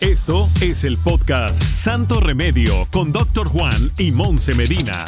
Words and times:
Esto 0.00 0.48
es 0.60 0.84
el 0.84 0.98
podcast 0.98 1.62
Santo 1.62 2.18
Remedio 2.18 2.88
con 2.90 3.12
Dr. 3.12 3.46
Juan 3.48 3.92
y 3.98 4.10
Monse 4.10 4.54
Medina. 4.54 5.04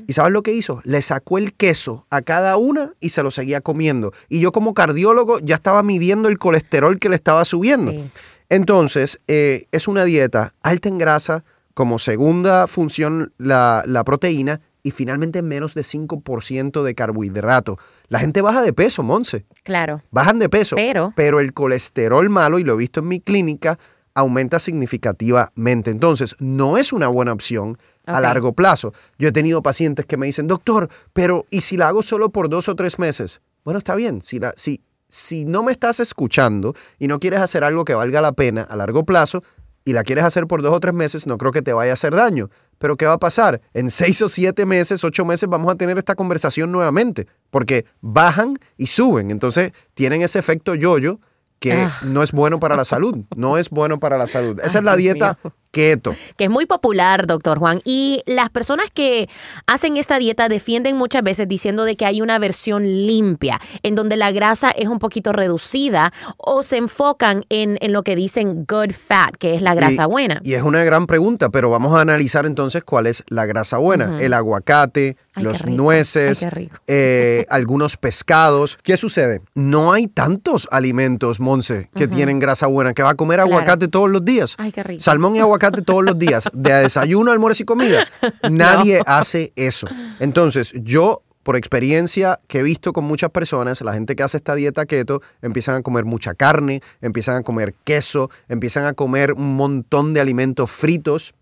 ¿Y 0.07 0.13
sabes 0.15 0.33
lo 0.33 0.43
que 0.43 0.53
hizo? 0.53 0.81
Le 0.85 1.03
sacó 1.03 1.37
el 1.39 1.53
queso 1.53 2.07
a 2.11 2.23
cada 2.23 2.57
una 2.57 2.93
y 3.01 3.11
se 3.11 3.23
lo 3.23 3.31
seguía 3.31 3.61
comiendo. 3.61 4.13
Y 4.31 4.41
yo 4.41 4.53
como 4.53 4.73
cardiólogo 4.73 5.39
ya 5.41 5.57
estaba 5.57 5.83
midiendo 5.83 6.29
el 6.29 6.39
colesterol 6.39 6.99
que 6.99 7.11
le 7.11 7.17
estaba 7.17 7.45
subiendo. 7.45 7.91
Sí. 7.93 8.03
Entonces, 8.51 9.21
eh, 9.29 9.65
es 9.73 9.89
una 9.89 10.05
dieta 10.05 10.53
alta 10.63 10.89
en 10.89 10.99
grasa, 10.99 11.45
como 11.73 11.99
segunda 11.99 12.67
función 12.67 13.33
la, 13.39 13.83
la 13.87 14.05
proteína 14.05 14.61
y 14.83 14.91
finalmente 14.91 15.41
menos 15.43 15.73
de 15.75 15.83
5% 15.83 16.83
de 16.83 16.95
carbohidrato. 16.95 17.79
La 18.09 18.19
gente 18.19 18.43
baja 18.43 18.61
de 18.63 18.73
peso, 18.73 19.03
Monse. 19.03 19.47
Claro. 19.63 20.03
Bajan 20.11 20.39
de 20.39 20.49
peso. 20.49 20.77
Pero- 20.77 21.13
Pero 21.17 21.39
el 21.41 21.53
colesterol 21.55 22.29
malo, 22.29 22.59
y 22.59 22.65
lo 22.65 22.75
he 22.75 22.77
visto 22.77 23.01
en 23.01 23.09
mi 23.09 23.21
clínica, 23.21 23.79
aumenta 24.15 24.59
significativamente. 24.59 25.91
Entonces, 25.91 26.35
no 26.41 26.77
es 26.77 26.93
una 26.93 27.09
buena 27.09 27.33
opción 27.33 27.79
a 28.07 28.21
largo 28.21 28.53
plazo. 28.53 28.93
Yo 29.19 29.29
he 29.29 29.33
tenido 29.33 29.63
pacientes 29.63 30.07
que 30.07 30.17
me 30.17 30.27
dicen, 30.27 30.49
doctor, 30.49 30.89
pero 31.13 31.47
¿y 31.51 31.61
si 31.61 31.77
la 31.77 31.89
hago 31.89 32.03
solo 32.03 32.31
por 32.31 32.49
dos 32.49 32.69
o 32.69 32.75
tres 32.75 32.99
meses? 32.99 33.41
Bueno, 33.65 33.79
está 33.79 33.95
bien. 33.95 34.21
Si, 34.23 34.41
la, 34.41 34.53
si, 34.57 34.81
si 35.11 35.45
no 35.45 35.63
me 35.63 35.73
estás 35.73 36.01
escuchando 36.01 36.75
y 36.99 37.09
no 37.09 37.19
quieres 37.21 37.41
hacer 37.41 37.65
algo 37.65 37.85
que 37.85 37.95
valga 37.95 38.23
la 38.23 38.33
pena 38.33 38.63
a 38.63 38.77
largo 38.77 39.05
plazo, 39.05 39.43
y 39.83 39.95
la 39.95 40.03
quieres 40.05 40.25
hacer 40.25 40.47
por 40.47 40.61
dos 40.63 40.75
o 40.75 40.79
tres 40.81 40.93
meses, 40.95 41.27
no 41.27 41.39
creo 41.39 41.53
que 41.53 41.63
te 41.63 41.73
vaya 41.73 41.93
a 41.93 41.95
hacer 41.95 42.15
daño. 42.15 42.51
Pero 42.79 42.97
¿qué 42.97 43.07
va 43.07 43.15
a 43.15 43.19
pasar? 43.19 43.63
En 43.73 43.89
seis 43.91 44.21
o 44.21 44.29
siete 44.29 44.67
meses, 44.67 45.03
ocho 45.05 45.25
meses, 45.25 45.49
vamos 45.49 45.73
a 45.73 45.75
tener 45.75 45.97
esta 45.97 46.15
conversación 46.15 46.71
nuevamente, 46.71 47.27
porque 47.51 47.87
bajan 48.03 48.59
y 48.77 48.89
suben. 48.89 49.31
Entonces, 49.31 49.73
tienen 49.95 50.21
ese 50.21 50.39
efecto 50.39 50.75
yo-yo 50.75 51.19
que 51.61 51.73
Ah. 51.73 51.91
no 52.05 52.23
es 52.23 52.33
bueno 52.33 52.61
para 52.61 52.77
la 52.77 52.85
salud. 52.85 53.25
No 53.37 53.57
es 53.57 53.71
bueno 53.71 53.99
para 53.99 54.19
la 54.19 54.27
salud. 54.27 54.61
Esa 54.65 54.79
es 54.79 54.85
la 54.85 54.97
dieta 54.97 55.39
keto. 55.71 56.15
que 56.37 56.45
es 56.45 56.51
muy 56.51 56.67
popular, 56.67 57.27
doctor 57.27 57.59
Juan. 57.59 57.81
Y 57.85 58.23
las 58.27 58.51
personas 58.51 58.87
que 58.93 59.29
hacen 59.67 59.97
esta 59.97 60.19
dieta 60.19 60.49
defienden 60.49 60.97
muchas 60.97 61.23
veces 61.23 61.49
diciendo 61.49 61.85
de 61.85 61.97
que 61.97 62.07
hay 62.07 62.21
una 62.23 62.39
versión 62.39 62.85
limpia, 62.85 63.61
en 63.83 63.95
donde 63.95 64.17
la 64.17 64.33
grasa 64.33 64.71
es 64.71 64.89
un 64.89 64.99
poquito 64.99 65.33
reducida, 65.33 66.13
o 66.37 66.63
se 66.63 66.77
enfocan 66.79 67.45
en, 67.49 67.79
en 67.81 67.93
lo 67.93 68.03
que 68.03 68.17
dicen 68.17 68.65
good 68.69 68.93
fat, 68.93 69.37
que 69.39 69.55
es 69.55 69.63
la 69.63 69.75
grasa 69.75 70.05
Y- 70.05 70.07
buena. 70.07 70.41
Y 70.43 70.55
es 70.55 70.63
una 70.63 70.83
gran 70.85 71.07
pregunta, 71.07 71.51
pero 71.51 71.71
vamos 71.71 71.95
a 71.97 72.01
analizar 72.01 72.47
entonces 72.47 72.83
cuál 72.83 73.07
es 73.07 73.23
la 73.29 73.47
grasa 73.47 73.77
buena. 73.79 74.21
El 74.21 74.33
aguacate, 74.35 75.17
Ay, 75.35 75.45
los 75.45 75.65
nueces, 75.67 76.43
Ay, 76.43 76.69
eh, 76.89 77.47
algunos 77.51 77.97
pescados. 77.97 78.79
¿Qué 78.83 78.97
sucede? 78.97 79.43
No 79.55 79.93
hay 79.93 80.07
tantos 80.09 80.67
alimentos, 80.73 81.39
Monse, 81.41 81.89
que 81.95 82.09
tienen 82.09 82.39
grasa 82.41 82.67
buena, 82.67 82.93
que 82.95 83.03
va 83.03 83.11
a 83.11 83.15
comer 83.15 83.37
Claro. 83.37 83.51
aguacate 83.53 83.87
todos 83.89 84.11
los 84.11 84.25
días. 84.25 84.57
Ay, 84.59 84.73
qué 84.73 84.83
rico. 84.83 85.01
Salmón 85.03 85.37
y 85.37 85.39
aguacate 85.39 85.60
todos 85.61 86.05
los 86.05 86.19
días, 86.19 86.49
de 86.53 86.73
desayuno, 86.75 87.31
almuerzo 87.31 87.63
y 87.63 87.67
comida. 87.67 88.07
Nadie 88.51 89.01
hace 89.07 89.53
eso. 89.57 89.87
Entonces, 90.19 90.73
yo 90.75 91.23
por 91.43 91.57
experiencia 91.57 92.41
que 92.49 92.61
he 92.61 92.63
visto 92.63 92.93
con 92.93 93.05
muchas 93.05 93.31
personas, 93.31 93.81
la 93.81 93.95
gente 93.95 94.15
que 94.15 94.23
hace 94.23 94.37
esta 94.37 94.55
dieta 94.55 94.87
keto 94.87 95.23
empiezan 95.43 95.77
a 95.77 95.83
comer 95.83 96.05
mucha 96.05 96.35
carne, 96.35 96.81
empiezan 97.01 97.37
a 97.37 97.43
comer 97.43 97.75
queso, 97.85 98.31
empiezan 98.49 98.85
a 98.85 98.93
comer 98.93 99.33
un 99.33 99.57
montón 99.57 100.13
de 100.15 100.21
alimentos 100.21 100.71
fritos. 100.71 101.35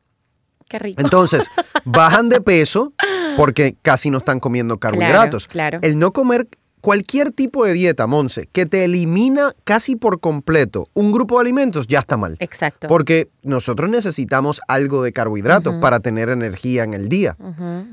Qué 0.69 0.79
rico. 0.79 1.03
Entonces, 1.03 1.49
bajan 1.85 2.29
de 2.29 2.41
peso 2.41 2.93
porque 3.37 3.77
casi 3.83 4.11
no 4.11 4.19
están 4.19 4.41
comiendo 4.41 4.79
carbohidratos. 4.79 5.49
claro. 5.49 5.79
El 5.83 5.99
no 5.99 6.13
comer 6.13 6.49
cualquier 6.81 7.33
tipo 7.33 7.65
de 7.65 7.73
dieta, 7.73 8.07
Monse, 8.07 8.49
que 8.53 8.67
te 8.67 8.85
elimina 8.85 9.53
casi 9.65 9.97
por 9.97 10.21
completo 10.21 10.89
un 10.95 11.13
grupo 11.13 11.37
de 11.37 11.43
alimentos, 11.43 11.87
ya 11.87 12.01
está 12.01 12.17
mal. 12.17 12.37
Exacto. 12.41 12.89
Porque 12.89 13.31
nosotros 13.43 13.91
necesitamos 13.91 14.61
algo 14.69 15.03
de 15.03 15.13
carbohidratos 15.13 15.75
para 15.81 16.01
tener 16.01 16.29
energía 16.29 16.85
en 16.85 16.95
el 16.95 17.09
día. 17.09 17.37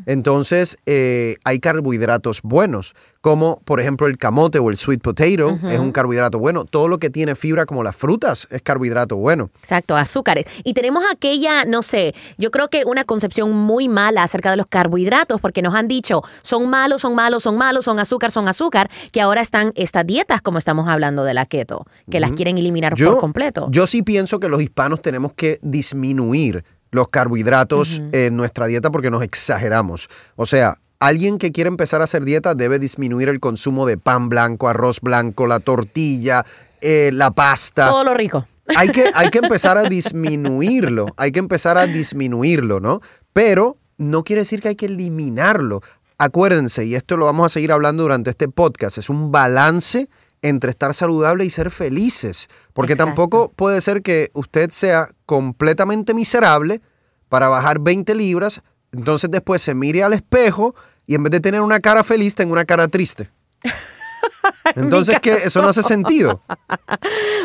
Entonces, 0.06 0.78
eh, 0.86 1.36
hay 1.44 1.60
carbohidratos 1.60 2.42
buenos, 2.44 2.94
como 3.22 3.60
por 3.66 3.80
ejemplo 3.80 4.08
el 4.08 4.18
camote 4.18 4.60
o 4.60 4.70
el 4.70 4.78
sweet 4.78 5.02
potato, 5.02 5.58
es 5.70 5.80
un 5.80 5.92
carbohidrato 5.92 6.40
bueno. 6.40 6.66
Todo 6.66 6.88
lo 6.88 7.00
que 7.00 7.10
tiene 7.10 7.36
fibra, 7.36 7.66
como 7.66 7.84
las 7.84 7.96
frutas, 7.96 8.48
es 8.52 8.62
carbohidrato 8.62 9.16
bueno. 9.16 9.50
Exacto, 9.60 9.96
azúcares. 9.96 10.46
Y 10.64 10.74
tenemos 10.74 11.04
aquella, 11.12 11.66
no 11.66 11.82
sé, 11.82 12.14
yo 12.38 12.52
creo 12.52 12.70
que 12.70 12.84
una 12.86 13.06
concepción 13.06 13.52
muy 13.52 13.88
mala 13.88 14.24
acerca 14.24 14.52
de 14.52 14.58
los 14.58 14.68
carbohidratos, 14.68 15.42
porque 15.42 15.62
nos 15.62 15.74
han 15.74 15.88
dicho, 15.88 16.22
son 16.42 16.70
malos, 16.70 17.02
son 17.02 17.16
malos, 17.16 17.44
son 17.44 17.58
malos, 17.58 17.86
son 17.86 18.00
azúcar, 18.00 18.32
son 18.32 18.48
azúcar, 18.48 18.75
que 19.12 19.22
ahora 19.22 19.42
están 19.42 19.72
estas 19.76 20.06
dietas, 20.06 20.42
como 20.42 20.58
estamos 20.58 20.88
hablando 20.88 21.24
de 21.24 21.34
la 21.34 21.46
keto, 21.46 21.86
que 22.10 22.20
las 22.20 22.32
quieren 22.32 22.58
eliminar 22.58 22.96
por 22.96 23.20
completo. 23.20 23.68
Yo 23.72 23.88
sí 23.88 24.04
pienso 24.04 24.40
que 24.40 24.50
los 24.50 24.62
hispanos 24.62 25.02
tenemos 25.02 25.34
que 25.34 25.60
disminuir 25.62 26.64
los 26.92 27.08
carbohidratos 27.08 28.02
en 28.12 28.36
nuestra 28.36 28.68
dieta 28.68 28.90
porque 28.90 29.12
nos 29.12 29.22
exageramos. 29.22 30.08
O 30.36 30.46
sea, 30.46 30.78
alguien 31.00 31.38
que 31.38 31.52
quiere 31.52 31.68
empezar 31.68 32.02
a 32.02 32.06
hacer 32.06 32.24
dieta 32.24 32.56
debe 32.56 32.80
disminuir 32.80 33.30
el 33.30 33.40
consumo 33.40 33.86
de 33.86 33.98
pan 33.98 34.30
blanco, 34.30 34.68
arroz 34.68 35.02
blanco, 35.02 35.46
la 35.46 35.60
tortilla, 35.60 36.46
eh, 36.82 37.12
la 37.14 37.32
pasta. 37.32 37.90
Todo 37.90 38.04
lo 38.04 38.14
rico. 38.14 38.48
Hay 38.76 38.90
que, 38.90 39.12
hay 39.14 39.30
que 39.30 39.40
empezar 39.40 39.78
a 39.78 39.84
disminuirlo, 39.90 41.08
hay 41.18 41.32
que 41.32 41.40
empezar 41.40 41.78
a 41.78 41.86
disminuirlo, 41.86 42.80
¿no? 42.80 43.02
Pero 43.34 43.78
no 43.98 44.24
quiere 44.24 44.42
decir 44.42 44.62
que 44.62 44.70
hay 44.70 44.76
que 44.76 44.88
eliminarlo. 44.88 45.82
Acuérdense, 46.18 46.86
y 46.86 46.96
esto 46.96 47.18
lo 47.18 47.26
vamos 47.26 47.46
a 47.48 47.50
seguir 47.50 47.72
hablando 47.72 48.04
durante 48.04 48.30
este 48.30 48.48
podcast, 48.48 48.98
es 48.98 49.10
un 49.10 49.32
balance 49.32 50.10
entre 50.42 50.70
estar 50.70 50.94
saludable 50.94 51.44
y 51.44 51.50
ser 51.50 51.72
felices. 51.72 52.48
Porque 52.74 52.94
Exacto. 52.94 53.10
tampoco 53.10 53.52
puede 53.52 53.82
ser 53.82 54.02
que 54.02 54.30
usted 54.34 54.70
sea 54.70 55.10
completamente 55.26 56.14
miserable 56.14 56.82
para 57.30 57.50
bajar 57.50 57.80
20 57.80 58.14
libras, 58.16 58.62
entonces 58.92 59.30
después 59.32 59.62
se 59.62 59.74
mire 59.74 60.04
al 60.04 60.14
espejo 60.14 60.76
y 61.08 61.16
en 61.16 61.24
vez 61.24 61.32
de 61.32 61.40
tener 61.40 61.62
una 61.62 61.80
cara 61.80 62.04
feliz, 62.04 62.36
tenga 62.36 62.54
una 62.54 62.66
cara 62.66 62.88
triste. 62.88 63.30
Entonces, 64.76 65.20
que 65.20 65.34
eso 65.34 65.62
no 65.62 65.70
hace 65.70 65.84
sentido. 65.84 66.42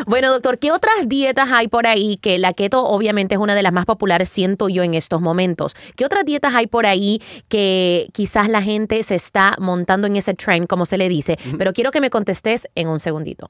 Bueno, 0.07 0.31
doctor, 0.31 0.57
¿qué 0.57 0.71
otras 0.71 1.07
dietas 1.07 1.51
hay 1.51 1.67
por 1.67 1.85
ahí? 1.85 2.17
Que 2.17 2.39
la 2.39 2.53
keto 2.53 2.83
obviamente 2.83 3.35
es 3.35 3.41
una 3.41 3.53
de 3.53 3.61
las 3.61 3.71
más 3.71 3.85
populares, 3.85 4.29
siento 4.29 4.67
yo, 4.67 4.83
en 4.83 4.95
estos 4.95 5.21
momentos. 5.21 5.75
¿Qué 5.95 6.05
otras 6.05 6.25
dietas 6.25 6.55
hay 6.55 6.67
por 6.67 6.85
ahí 6.85 7.21
que 7.49 8.07
quizás 8.11 8.49
la 8.49 8.61
gente 8.61 9.03
se 9.03 9.15
está 9.15 9.55
montando 9.59 10.07
en 10.07 10.15
ese 10.15 10.33
trend, 10.33 10.67
como 10.67 10.85
se 10.85 10.97
le 10.97 11.07
dice? 11.07 11.37
Pero 11.57 11.73
quiero 11.73 11.91
que 11.91 12.01
me 12.01 12.09
contestes 12.09 12.67
en 12.75 12.87
un 12.87 12.99
segundito. 12.99 13.47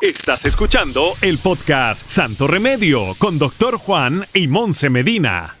Estás 0.00 0.44
escuchando 0.46 1.12
el 1.20 1.38
podcast 1.38 2.06
Santo 2.06 2.46
Remedio 2.46 3.14
con 3.18 3.38
Doctor 3.38 3.76
Juan 3.76 4.24
y 4.32 4.48
Monse 4.48 4.88
Medina. 4.88 5.57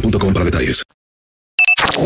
boostmobile.com 0.00 0.32
para 0.32 0.44
detalles. 0.44 0.84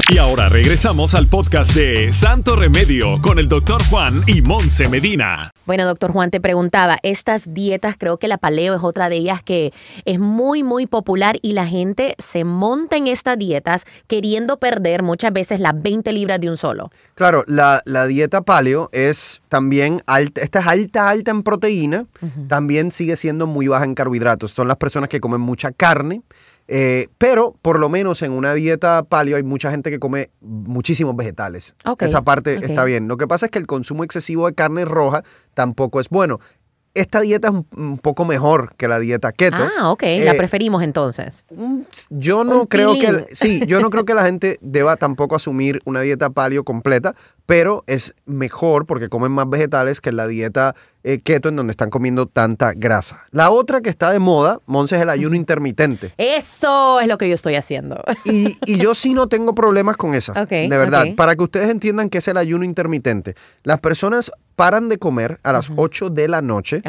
Y 0.09 0.19
ahora 0.19 0.49
regresamos 0.49 1.15
al 1.15 1.27
podcast 1.27 1.73
de 1.75 2.13
Santo 2.13 2.55
Remedio 2.55 3.21
con 3.23 3.39
el 3.39 3.49
Doctor 3.49 3.83
Juan 3.85 4.13
y 4.27 4.43
Monse 4.43 4.89
Medina. 4.89 5.51
Bueno, 5.67 5.85
doctor 5.85 6.13
Juan, 6.13 6.31
te 6.31 6.41
preguntaba, 6.41 6.99
estas 7.03 7.55
dietas, 7.55 7.95
creo 7.99 8.19
que 8.19 8.29
la 8.29 8.39
paleo 8.39 8.75
es 8.75 8.83
otra 8.83 9.09
de 9.09 9.17
ellas 9.17 9.43
que 9.43 9.73
es 10.05 10.19
muy, 10.19 10.63
muy 10.63 10.87
popular 10.87 11.39
y 11.43 11.53
la 11.53 11.67
gente 11.67 12.15
se 12.19 12.45
monta 12.45 12.97
en 12.97 13.07
estas 13.07 13.39
dietas 13.39 13.85
queriendo 14.07 14.59
perder 14.59 15.03
muchas 15.03 15.33
veces 15.33 15.61
las 15.61 15.81
20 15.81 16.13
libras 16.13 16.41
de 16.41 16.51
un 16.51 16.57
solo. 16.57 16.91
Claro, 17.15 17.45
la, 17.47 17.83
la 17.85 18.07
dieta 18.07 18.43
paleo 18.43 18.91
es 18.93 19.41
también 19.49 20.03
alta, 20.07 20.41
esta 20.41 20.61
es 20.61 20.67
alta, 20.67 21.09
alta 21.09 21.31
en 21.31 21.43
proteína, 21.43 22.07
también 22.49 22.91
sigue 22.91 23.17
siendo 23.17 23.47
muy 23.47 23.69
baja 23.69 23.85
en 23.85 23.95
carbohidratos. 23.95 24.51
Son 24.53 24.67
las 24.67 24.77
personas 24.77 25.09
que 25.09 25.21
comen 25.21 25.41
mucha 25.41 25.71
carne, 25.71 26.23
eh, 26.73 27.09
pero 27.19 27.57
por 27.63 27.81
lo 27.81 27.89
menos 27.89 28.23
en 28.23 28.31
una 28.31 28.55
dieta 28.55 29.03
paleo 29.03 29.37
hay 29.37 29.43
mucha 29.43 29.73
gente 29.73 29.91
que 29.91 29.99
come 29.99 30.31
muchísimos 30.41 31.17
vegetales. 31.17 31.75
Esa 31.99 32.23
parte 32.23 32.65
está 32.65 32.85
bien. 32.85 33.09
Lo 33.09 33.17
que 33.17 33.27
pasa 33.27 33.47
es 33.47 33.53
que 33.53 33.59
el 33.59 33.67
consumo 33.67 34.05
excesivo 34.05 34.47
de 34.47 34.55
carne 34.55 34.85
roja 34.85 35.25
tampoco 35.53 35.99
es 35.99 36.09
bueno. 36.09 36.39
Esta 36.95 37.21
dieta 37.21 37.49
es 37.49 37.55
un, 37.77 37.99
poco 37.99 38.25
mejor 38.25 38.75
que 38.77 38.89
la 38.89 38.99
dieta 38.99 39.31
keto. 39.31 39.57
Ah, 39.79 39.91
ok, 39.91 40.03
la 40.03 40.33
Eh, 40.33 40.35
preferimos 40.37 40.83
entonces. 40.83 41.47
Yo 42.11 42.43
no 42.43 42.63
Un 42.63 42.67
creo 42.67 42.95
que 42.95 43.27
sí, 43.33 43.65
yo 43.67 43.81
no 43.81 43.91
creo 43.91 44.05
que 44.05 44.15
la 44.15 44.25
gente 44.27 44.59
deba 44.61 44.97
tampoco 44.97 45.37
asumir 45.37 45.81
una 45.85 46.01
dieta 46.01 46.31
paleo 46.31 46.65
completa, 46.65 47.15
pero 47.47 47.85
es 47.87 48.15
mejor 48.27 48.87
porque 48.87 49.09
comen 49.09 49.31
más 49.33 49.49
vegetales 49.49 50.01
que 50.01 50.11
la 50.11 50.27
dieta 50.27 50.75
eh, 51.03 51.19
keto 51.19 51.49
en 51.49 51.57
donde 51.57 51.71
están 51.71 51.91
comiendo 51.91 52.27
tanta 52.27 52.73
grasa. 52.75 53.25
La 53.31 53.51
otra 53.51 53.81
que 53.81 53.89
está 53.89 54.11
de 54.11 54.19
moda, 54.19 54.59
Monse, 54.67 54.97
es 54.97 55.03
el 55.03 55.11
ayuno 55.11 55.37
intermitente. 55.37 56.13
Eso 56.19 57.01
es 57.01 57.07
lo 57.07 57.19
que 57.19 57.29
yo 57.29 57.35
estoy 57.35 57.55
haciendo. 57.55 58.03
Y, 58.25 58.57
y 58.67 58.79
yo 58.79 58.95
sí 58.95 59.15
no 59.15 59.29
tengo 59.29 59.55
problemas 59.55 59.97
con 59.97 60.15
esa. 60.15 60.33
Ok, 60.41 60.51
de 60.51 60.69
verdad. 60.69 61.07
Para 61.17 61.37
que 61.37 61.43
ustedes 61.43 61.69
entiendan 61.69 62.09
qué 62.09 62.19
es 62.19 62.29
el 62.29 62.37
ayuno 62.37 62.65
intermitente. 62.65 63.35
Las 63.63 63.79
personas 63.81 64.33
paran 64.61 64.91
de 64.91 64.99
comer 64.99 65.41
a 65.43 65.53
las 65.53 65.71
8 65.75 66.11
de 66.11 66.29
la 66.29 66.43
noche 66.43 66.83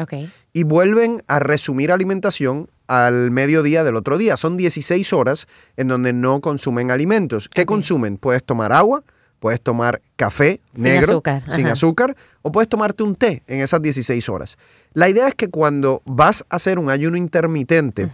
y 0.52 0.62
vuelven 0.62 1.22
a 1.26 1.38
resumir 1.38 1.90
alimentación 1.90 2.68
al 2.86 3.30
mediodía 3.30 3.82
del 3.82 3.96
otro 3.96 4.18
día. 4.18 4.36
Son 4.36 4.58
16 4.58 5.10
horas 5.14 5.46
en 5.78 5.88
donde 5.88 6.12
no 6.12 6.42
consumen 6.42 6.90
alimentos. 6.90 7.48
¿Qué 7.48 7.64
consumen? 7.64 8.18
Puedes 8.18 8.44
tomar 8.44 8.74
agua, 8.74 9.04
puedes 9.40 9.62
tomar 9.62 10.02
café 10.16 10.60
Sin 10.74 10.84
negro, 10.84 11.12
azúcar, 11.12 11.44
sin 11.48 11.64
ajá. 11.64 11.72
azúcar, 11.72 12.14
o 12.42 12.52
puedes 12.52 12.68
tomarte 12.68 13.04
un 13.04 13.14
té 13.14 13.42
en 13.46 13.60
esas 13.60 13.80
16 13.80 14.28
horas. 14.28 14.58
La 14.92 15.08
idea 15.08 15.26
es 15.26 15.34
que 15.34 15.48
cuando 15.48 16.02
vas 16.04 16.44
a 16.50 16.56
hacer 16.56 16.78
un 16.78 16.90
ayuno 16.90 17.16
intermitente, 17.16 18.10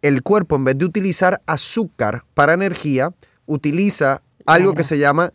el 0.00 0.22
cuerpo 0.22 0.54
en 0.54 0.62
vez 0.62 0.78
de 0.78 0.84
utilizar 0.84 1.42
azúcar 1.46 2.22
para 2.34 2.52
energía, 2.52 3.12
utiliza 3.46 4.22
algo 4.46 4.74
que 4.74 4.84
se 4.84 5.00
llama 5.00 5.32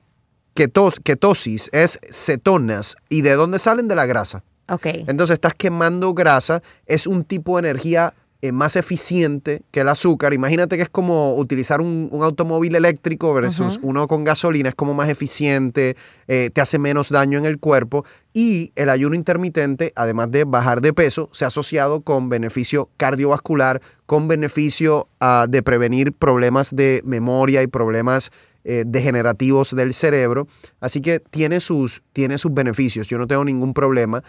ketos- 0.57 0.99
ketosis, 1.03 1.69
es 1.71 1.99
cetonas. 2.11 2.95
¿Y 3.09 3.21
de 3.21 3.35
dónde 3.35 3.59
salen? 3.59 3.87
De 3.87 3.95
la 3.95 4.05
grasa. 4.05 4.43
Ok. 4.69 4.87
Entonces 5.07 5.35
estás 5.35 5.53
quemando 5.53 6.13
grasa, 6.13 6.61
es 6.87 7.07
un 7.07 7.23
tipo 7.23 7.55
de 7.55 7.69
energía 7.69 8.13
eh, 8.41 8.51
más 8.51 8.75
eficiente 8.75 9.61
que 9.71 9.79
el 9.81 9.87
azúcar. 9.87 10.33
Imagínate 10.33 10.75
que 10.75 10.83
es 10.83 10.89
como 10.89 11.35
utilizar 11.35 11.81
un, 11.81 12.09
un 12.11 12.21
automóvil 12.21 12.75
eléctrico 12.75 13.33
versus 13.33 13.79
uno 13.81 14.07
con 14.07 14.23
gasolina, 14.25 14.69
es 14.69 14.75
como 14.75 14.93
más 14.93 15.09
eficiente, 15.09 15.95
eh, 16.27 16.51
te 16.53 16.61
hace 16.61 16.77
menos 16.77 17.09
daño 17.09 17.39
en 17.39 17.45
el 17.45 17.57
cuerpo 17.59 18.05
y 18.33 18.73
el 18.75 18.89
ayuno 18.89 19.15
intermitente, 19.15 19.91
además 19.95 20.29
de 20.29 20.43
bajar 20.43 20.81
de 20.81 20.93
peso, 20.93 21.29
se 21.31 21.45
ha 21.45 21.47
asociado 21.47 22.01
con 22.01 22.29
beneficio 22.29 22.89
cardiovascular, 22.97 23.81
con 24.05 24.27
beneficio 24.27 25.07
ah, 25.19 25.47
de 25.49 25.63
prevenir 25.63 26.13
problemas 26.13 26.75
de 26.75 27.01
memoria 27.05 27.63
y 27.63 27.67
problemas 27.67 28.29
eh, 28.67 28.83
degenerativos 28.85 29.73
del 29.73 29.93
cerebro. 29.93 30.45
Así 30.81 31.01
que 31.01 31.19
tiene 31.19 31.61
sus, 31.61 32.03
tiene 32.11 32.37
sus 32.37 32.53
beneficios, 32.53 33.07
yo 33.07 33.17
no 33.17 33.25
tengo 33.25 33.45
ningún 33.45 33.73
problema. 33.73 34.21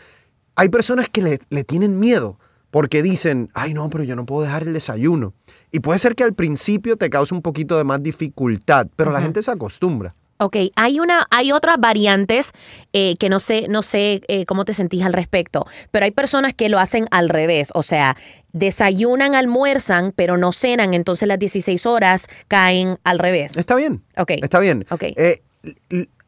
Hay 0.55 0.69
personas 0.69 1.09
que 1.09 1.23
le, 1.23 1.39
le 1.51 1.65
tienen 1.65 1.99
miedo 1.99 2.39
porque 2.71 3.03
dicen, 3.03 3.51
ay 3.55 3.75
no, 3.75 3.91
pero 3.91 4.05
yo 4.05 4.15
no 4.15 4.27
puedo 4.27 4.43
dejar 4.43 4.63
el 4.63 4.73
desayuno. 4.73 5.35
Y 5.73 5.81
puede 5.81 5.99
ser 5.99 6.15
que 6.15 6.23
al 6.23 6.35
principio 6.35 6.97
te 6.97 7.11
cause 7.11 7.35
un 7.35 7.43
poquito 7.43 7.77
de 7.79 7.85
más 7.85 8.01
dificultad, 8.01 8.87
pero 8.95 9.11
la 9.11 9.21
gente 9.21 9.43
se 9.43 9.51
acostumbra. 9.51 10.11
Ok, 10.39 10.57
hay 10.77 11.01
una, 11.01 11.27
hay 11.31 11.51
otras 11.51 11.79
variantes 11.81 12.53
eh, 12.93 13.17
que 13.19 13.29
no 13.29 13.41
sé, 13.41 13.67
no 13.69 13.83
sé 13.83 14.23
eh, 14.29 14.47
cómo 14.47 14.65
te 14.65 14.73
sentís 14.73 15.03
al 15.05 15.13
respecto, 15.13 15.67
pero 15.91 16.05
hay 16.05 16.13
personas 16.13 16.55
que 16.55 16.69
lo 16.69 16.79
hacen 16.79 17.07
al 17.11 17.29
revés, 17.29 17.71
o 17.75 17.83
sea, 17.83 18.17
desayunan, 18.53 19.35
almuerzan, 19.35 20.13
pero 20.15 20.37
no 20.37 20.53
cenan, 20.53 20.95
entonces 20.95 21.27
las 21.27 21.41
16 21.41 21.87
horas 21.87 22.29
caen 22.47 22.99
al 23.03 23.19
revés. 23.19 23.57
Está 23.57 23.75
bien. 23.75 24.05
Ok. 24.17 24.33
Está 24.43 24.61
bien. 24.61 24.87
Ok. 24.91 25.03
Eh, 25.17 25.41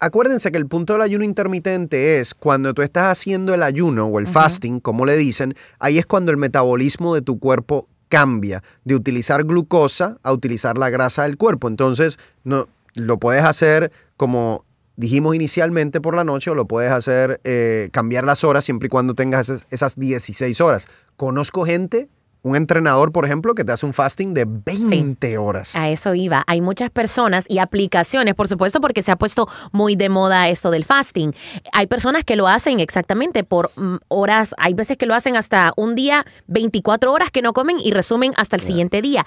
acuérdense 0.01 0.51
que 0.51 0.59
el 0.59 0.67
punto 0.67 0.95
del 0.95 1.03
ayuno 1.03 1.25
intermitente 1.25 2.19
es 2.19 2.35
cuando 2.35 2.75
tú 2.75 2.83
estás 2.83 3.05
haciendo 3.05 3.55
el 3.55 3.63
ayuno 3.63 4.07
o 4.07 4.19
el 4.19 4.27
fasting, 4.27 4.81
como 4.81 5.07
le 5.07 5.17
dicen, 5.17 5.55
ahí 5.79 5.99
es 5.99 6.07
cuando 6.07 6.33
el 6.33 6.37
metabolismo 6.37 7.15
de 7.15 7.23
tu 7.23 7.39
cuerpo 7.39 7.89
cambia 8.09 8.63
de 8.85 8.97
utilizar 8.97 9.45
glucosa 9.45 10.19
a 10.25 10.33
utilizar 10.33 10.77
la 10.77 10.91
grasa 10.91 11.23
del 11.23 11.37
cuerpo. 11.37 11.69
Entonces, 11.69 12.19
no, 12.43 12.69
lo 12.95 13.19
puedes 13.19 13.45
hacer 13.45 13.93
como 14.17 14.65
dijimos 14.97 15.35
inicialmente 15.35 16.01
por 16.01 16.15
la 16.15 16.25
noche 16.25 16.51
o 16.51 16.55
lo 16.55 16.67
puedes 16.67 16.93
hacer 16.93 17.41
eh, 17.45 17.89
cambiar 17.93 18.25
las 18.25 18.45
horas 18.45 18.65
siempre 18.65 18.87
y 18.87 18.91
cuando 18.91 19.15
tengas 19.15 19.49
esas, 19.49 19.67
esas 19.71 19.99
16 19.99 20.61
horas. 20.61 20.89
Conozco 21.17 21.65
gente, 21.65 22.09
un 22.43 22.57
entrenador, 22.57 23.13
por 23.13 23.25
ejemplo, 23.25 23.55
que 23.55 23.65
te 23.65 23.73
hace 23.73 23.87
un 23.87 23.93
fasting 23.93 24.35
de 24.35 24.47
20 24.47 25.39
horas. 25.39 25.77
A 25.77 25.91
eso 25.91 26.15
iba. 26.15 26.43
Hay 26.47 26.61
muchas 26.61 26.91
personas 26.91 27.45
y 27.49 27.59
aplicaciones, 27.59 28.35
por 28.35 28.49
supuesto, 28.49 28.81
porque 28.81 29.03
se 29.03 29.13
ha 29.13 29.17
puesto 29.17 29.49
muy 29.73 29.97
de 29.97 30.09
moda 30.09 30.49
esto 30.49 30.71
del 30.71 30.85
fasting. 30.85 31.35
Hay 31.73 31.87
personas 31.87 32.25
que 32.25 32.37
lo 32.37 32.49
hacen 32.49 32.81
exactamente 32.81 33.45
por 33.45 33.71
mm, 33.77 33.97
horas. 34.09 34.55
Hay 34.59 34.75
veces 34.75 34.97
que 34.97 35.07
lo 35.07 35.15
hacen 35.15 35.37
hasta 35.37 35.73
un 35.77 35.95
día, 35.95 36.25
24 36.47 37.13
horas 37.13 37.31
que 37.31 37.43
no 37.43 37.53
comen 37.53 37.77
y 37.83 37.91
resumen 37.91 38.33
hasta 38.37 38.57
el 38.57 38.63
siguiente 38.63 39.03
día. 39.03 39.25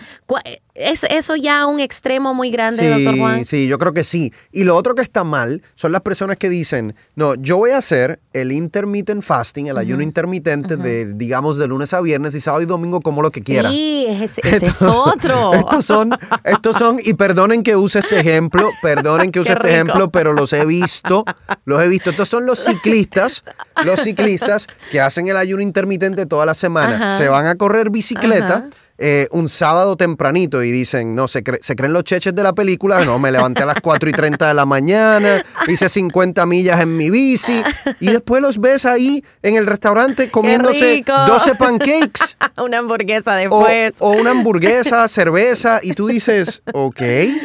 ¿Es 0.73 1.03
eso 1.03 1.35
ya 1.35 1.67
un 1.67 1.79
extremo 1.79 2.33
muy 2.33 2.49
grande, 2.49 2.89
doctor 2.89 3.17
Juan? 3.17 3.45
Sí, 3.45 3.67
yo 3.67 3.77
creo 3.77 3.93
que 3.93 4.03
sí. 4.03 4.33
Y 4.51 4.63
lo 4.63 4.75
otro 4.75 4.95
que 4.95 5.03
está 5.03 5.23
mal 5.23 5.61
son 5.75 5.91
las 5.91 6.01
personas 6.01 6.37
que 6.37 6.49
dicen, 6.49 6.95
no, 7.15 7.35
yo 7.35 7.57
voy 7.57 7.71
a 7.71 7.77
hacer 7.77 8.19
el 8.33 8.51
intermittent 8.51 9.21
fasting, 9.21 9.67
el 9.67 9.77
ayuno 9.77 10.01
intermitente 10.01 10.77
de, 10.77 11.13
digamos, 11.13 11.57
de 11.57 11.67
lunes 11.67 11.93
a 11.93 12.01
viernes 12.01 12.33
y 12.33 12.41
sábado 12.41 12.63
y 12.63 12.65
domingo 12.65 13.01
como 13.03 13.21
lo 13.21 13.29
que 13.29 13.43
quiera. 13.43 13.69
Sí, 13.69 14.07
ese, 14.09 14.41
ese 14.43 14.65
es 14.69 14.81
otro. 14.81 15.53
Estos 15.63 15.85
son, 15.85 16.11
estos 16.43 16.77
son, 16.77 16.99
y 17.03 17.13
perdonen 17.13 17.61
que 17.61 17.75
use 17.75 17.99
este 17.99 18.19
ejemplo, 18.19 18.69
perdonen 18.81 19.31
que 19.31 19.39
use 19.41 19.49
Qué 19.49 19.53
este 19.53 19.63
rico. 19.63 19.75
ejemplo, 19.75 20.11
pero 20.11 20.33
los 20.33 20.51
he 20.53 20.65
visto, 20.65 21.25
los 21.65 21.83
he 21.83 21.87
visto. 21.89 22.09
Estos 22.09 22.29
son 22.29 22.45
los 22.45 22.59
ciclistas, 22.59 23.43
los 23.85 23.99
ciclistas 23.99 24.67
que 24.91 25.01
hacen 25.01 25.27
el 25.27 25.37
ayuno 25.37 25.61
intermitente 25.61 26.25
toda 26.25 26.45
la 26.45 26.53
semana. 26.53 26.95
Ajá. 26.95 27.09
Se 27.17 27.29
van 27.29 27.45
a 27.45 27.55
correr 27.55 27.89
bicicleta. 27.89 28.55
Ajá. 28.57 28.69
Eh, 28.97 29.27
un 29.31 29.49
sábado 29.49 29.95
tempranito 29.97 30.63
y 30.63 30.71
dicen, 30.71 31.15
no, 31.15 31.27
se, 31.27 31.43
cre- 31.43 31.59
se 31.61 31.75
creen 31.75 31.93
los 31.93 32.03
cheches 32.03 32.35
de 32.35 32.43
la 32.43 32.53
película, 32.53 33.03
no, 33.03 33.17
me 33.19 33.31
levanté 33.31 33.63
a 33.63 33.65
las 33.65 33.81
4 33.81 34.09
y 34.09 34.11
30 34.11 34.47
de 34.47 34.53
la 34.53 34.65
mañana, 34.65 35.43
hice 35.67 35.89
50 35.89 36.45
millas 36.45 36.81
en 36.81 36.95
mi 36.95 37.09
bici 37.09 37.63
y 37.99 38.07
después 38.11 38.41
los 38.41 38.59
ves 38.59 38.85
ahí 38.85 39.23
en 39.41 39.55
el 39.55 39.65
restaurante 39.65 40.29
comiéndose 40.29 40.93
rico! 40.95 41.13
12 41.27 41.55
pancakes 41.55 42.37
Una 42.63 42.77
hamburguesa 42.79 43.33
o, 43.33 43.35
después. 43.37 43.95
o 43.99 44.11
una 44.11 44.31
hamburguesa, 44.31 45.07
cerveza, 45.07 45.79
y 45.81 45.93
tú 45.93 46.07
dices, 46.07 46.61
ok, 46.73 47.01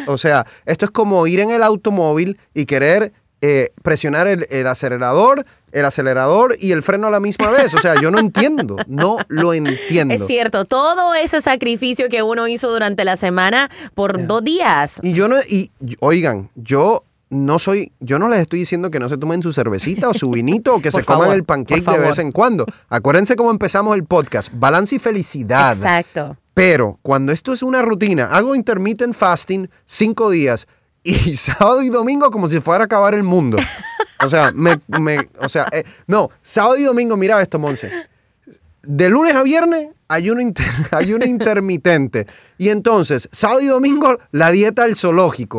o 0.06 0.18
sea, 0.18 0.44
esto 0.66 0.84
es 0.84 0.90
como 0.90 1.26
ir 1.26 1.40
en 1.40 1.50
el 1.50 1.62
automóvil 1.62 2.38
y 2.54 2.66
querer 2.66 3.12
eh, 3.40 3.70
presionar 3.82 4.26
el, 4.26 4.46
el 4.50 4.66
acelerador, 4.66 5.44
el 5.72 5.84
acelerador 5.84 6.56
y 6.58 6.72
el 6.72 6.82
freno 6.82 7.06
a 7.06 7.10
la 7.10 7.20
misma 7.20 7.50
vez. 7.50 7.72
O 7.74 7.78
sea, 7.78 8.00
yo 8.00 8.10
no 8.10 8.18
entiendo, 8.18 8.76
no 8.86 9.18
lo 9.28 9.52
entiendo. 9.54 10.14
Es 10.14 10.26
cierto, 10.26 10.64
todo 10.64 11.14
ese 11.14 11.40
sacrificio 11.40 12.08
que 12.08 12.22
uno 12.22 12.48
hizo 12.48 12.70
durante 12.70 13.04
la 13.04 13.16
semana 13.16 13.70
por 13.94 14.26
dos 14.26 14.42
días. 14.42 14.98
Y 15.02 15.12
yo 15.12 15.28
no, 15.28 15.36
y 15.48 15.70
oigan, 16.00 16.50
yo 16.56 17.04
no 17.30 17.58
soy, 17.58 17.92
yo 18.00 18.18
no 18.18 18.28
les 18.28 18.40
estoy 18.40 18.60
diciendo 18.60 18.90
que 18.90 18.98
no 18.98 19.08
se 19.08 19.18
tomen 19.18 19.42
su 19.42 19.52
cervecita 19.52 20.08
o 20.08 20.14
su 20.14 20.30
vinito 20.32 20.74
o 20.74 20.80
que 20.80 20.90
se 20.90 21.04
coman 21.04 21.32
el 21.32 21.44
pancake 21.44 21.84
de 21.84 21.98
vez 21.98 22.18
en 22.18 22.32
cuando. 22.32 22.66
Acuérdense 22.88 23.36
cómo 23.36 23.50
empezamos 23.50 23.94
el 23.96 24.04
podcast, 24.04 24.50
balance 24.54 24.96
y 24.96 24.98
felicidad. 24.98 25.76
Exacto. 25.76 26.36
Pero 26.54 26.98
cuando 27.02 27.32
esto 27.32 27.52
es 27.52 27.62
una 27.62 27.82
rutina, 27.82 28.26
hago 28.32 28.56
intermittent 28.56 29.14
fasting 29.14 29.70
cinco 29.84 30.30
días 30.30 30.66
y 31.02 31.12
sábado 31.36 31.82
y 31.82 31.88
domingo 31.88 32.30
como 32.30 32.48
si 32.48 32.60
fuera 32.60 32.84
a 32.84 32.86
acabar 32.86 33.14
el 33.14 33.22
mundo. 33.22 33.58
O 34.24 34.28
sea, 34.28 34.50
me, 34.54 34.80
me- 34.98 35.28
o 35.40 35.48
sea, 35.48 35.68
eh, 35.72 35.84
no, 36.06 36.28
sábado 36.42 36.76
y 36.78 36.82
domingo, 36.82 37.16
mira 37.16 37.40
esto, 37.40 37.58
Monse. 37.58 37.90
De 38.82 39.08
lunes 39.10 39.34
a 39.34 39.42
viernes, 39.42 39.88
ayuno, 40.08 40.40
inter- 40.40 40.66
intermitente. 41.24 42.26
Y 42.56 42.70
entonces, 42.70 43.28
sábado 43.32 43.60
y 43.60 43.66
domingo, 43.66 44.18
la 44.32 44.50
dieta 44.50 44.82
del 44.84 44.96
zoológico. 44.96 45.58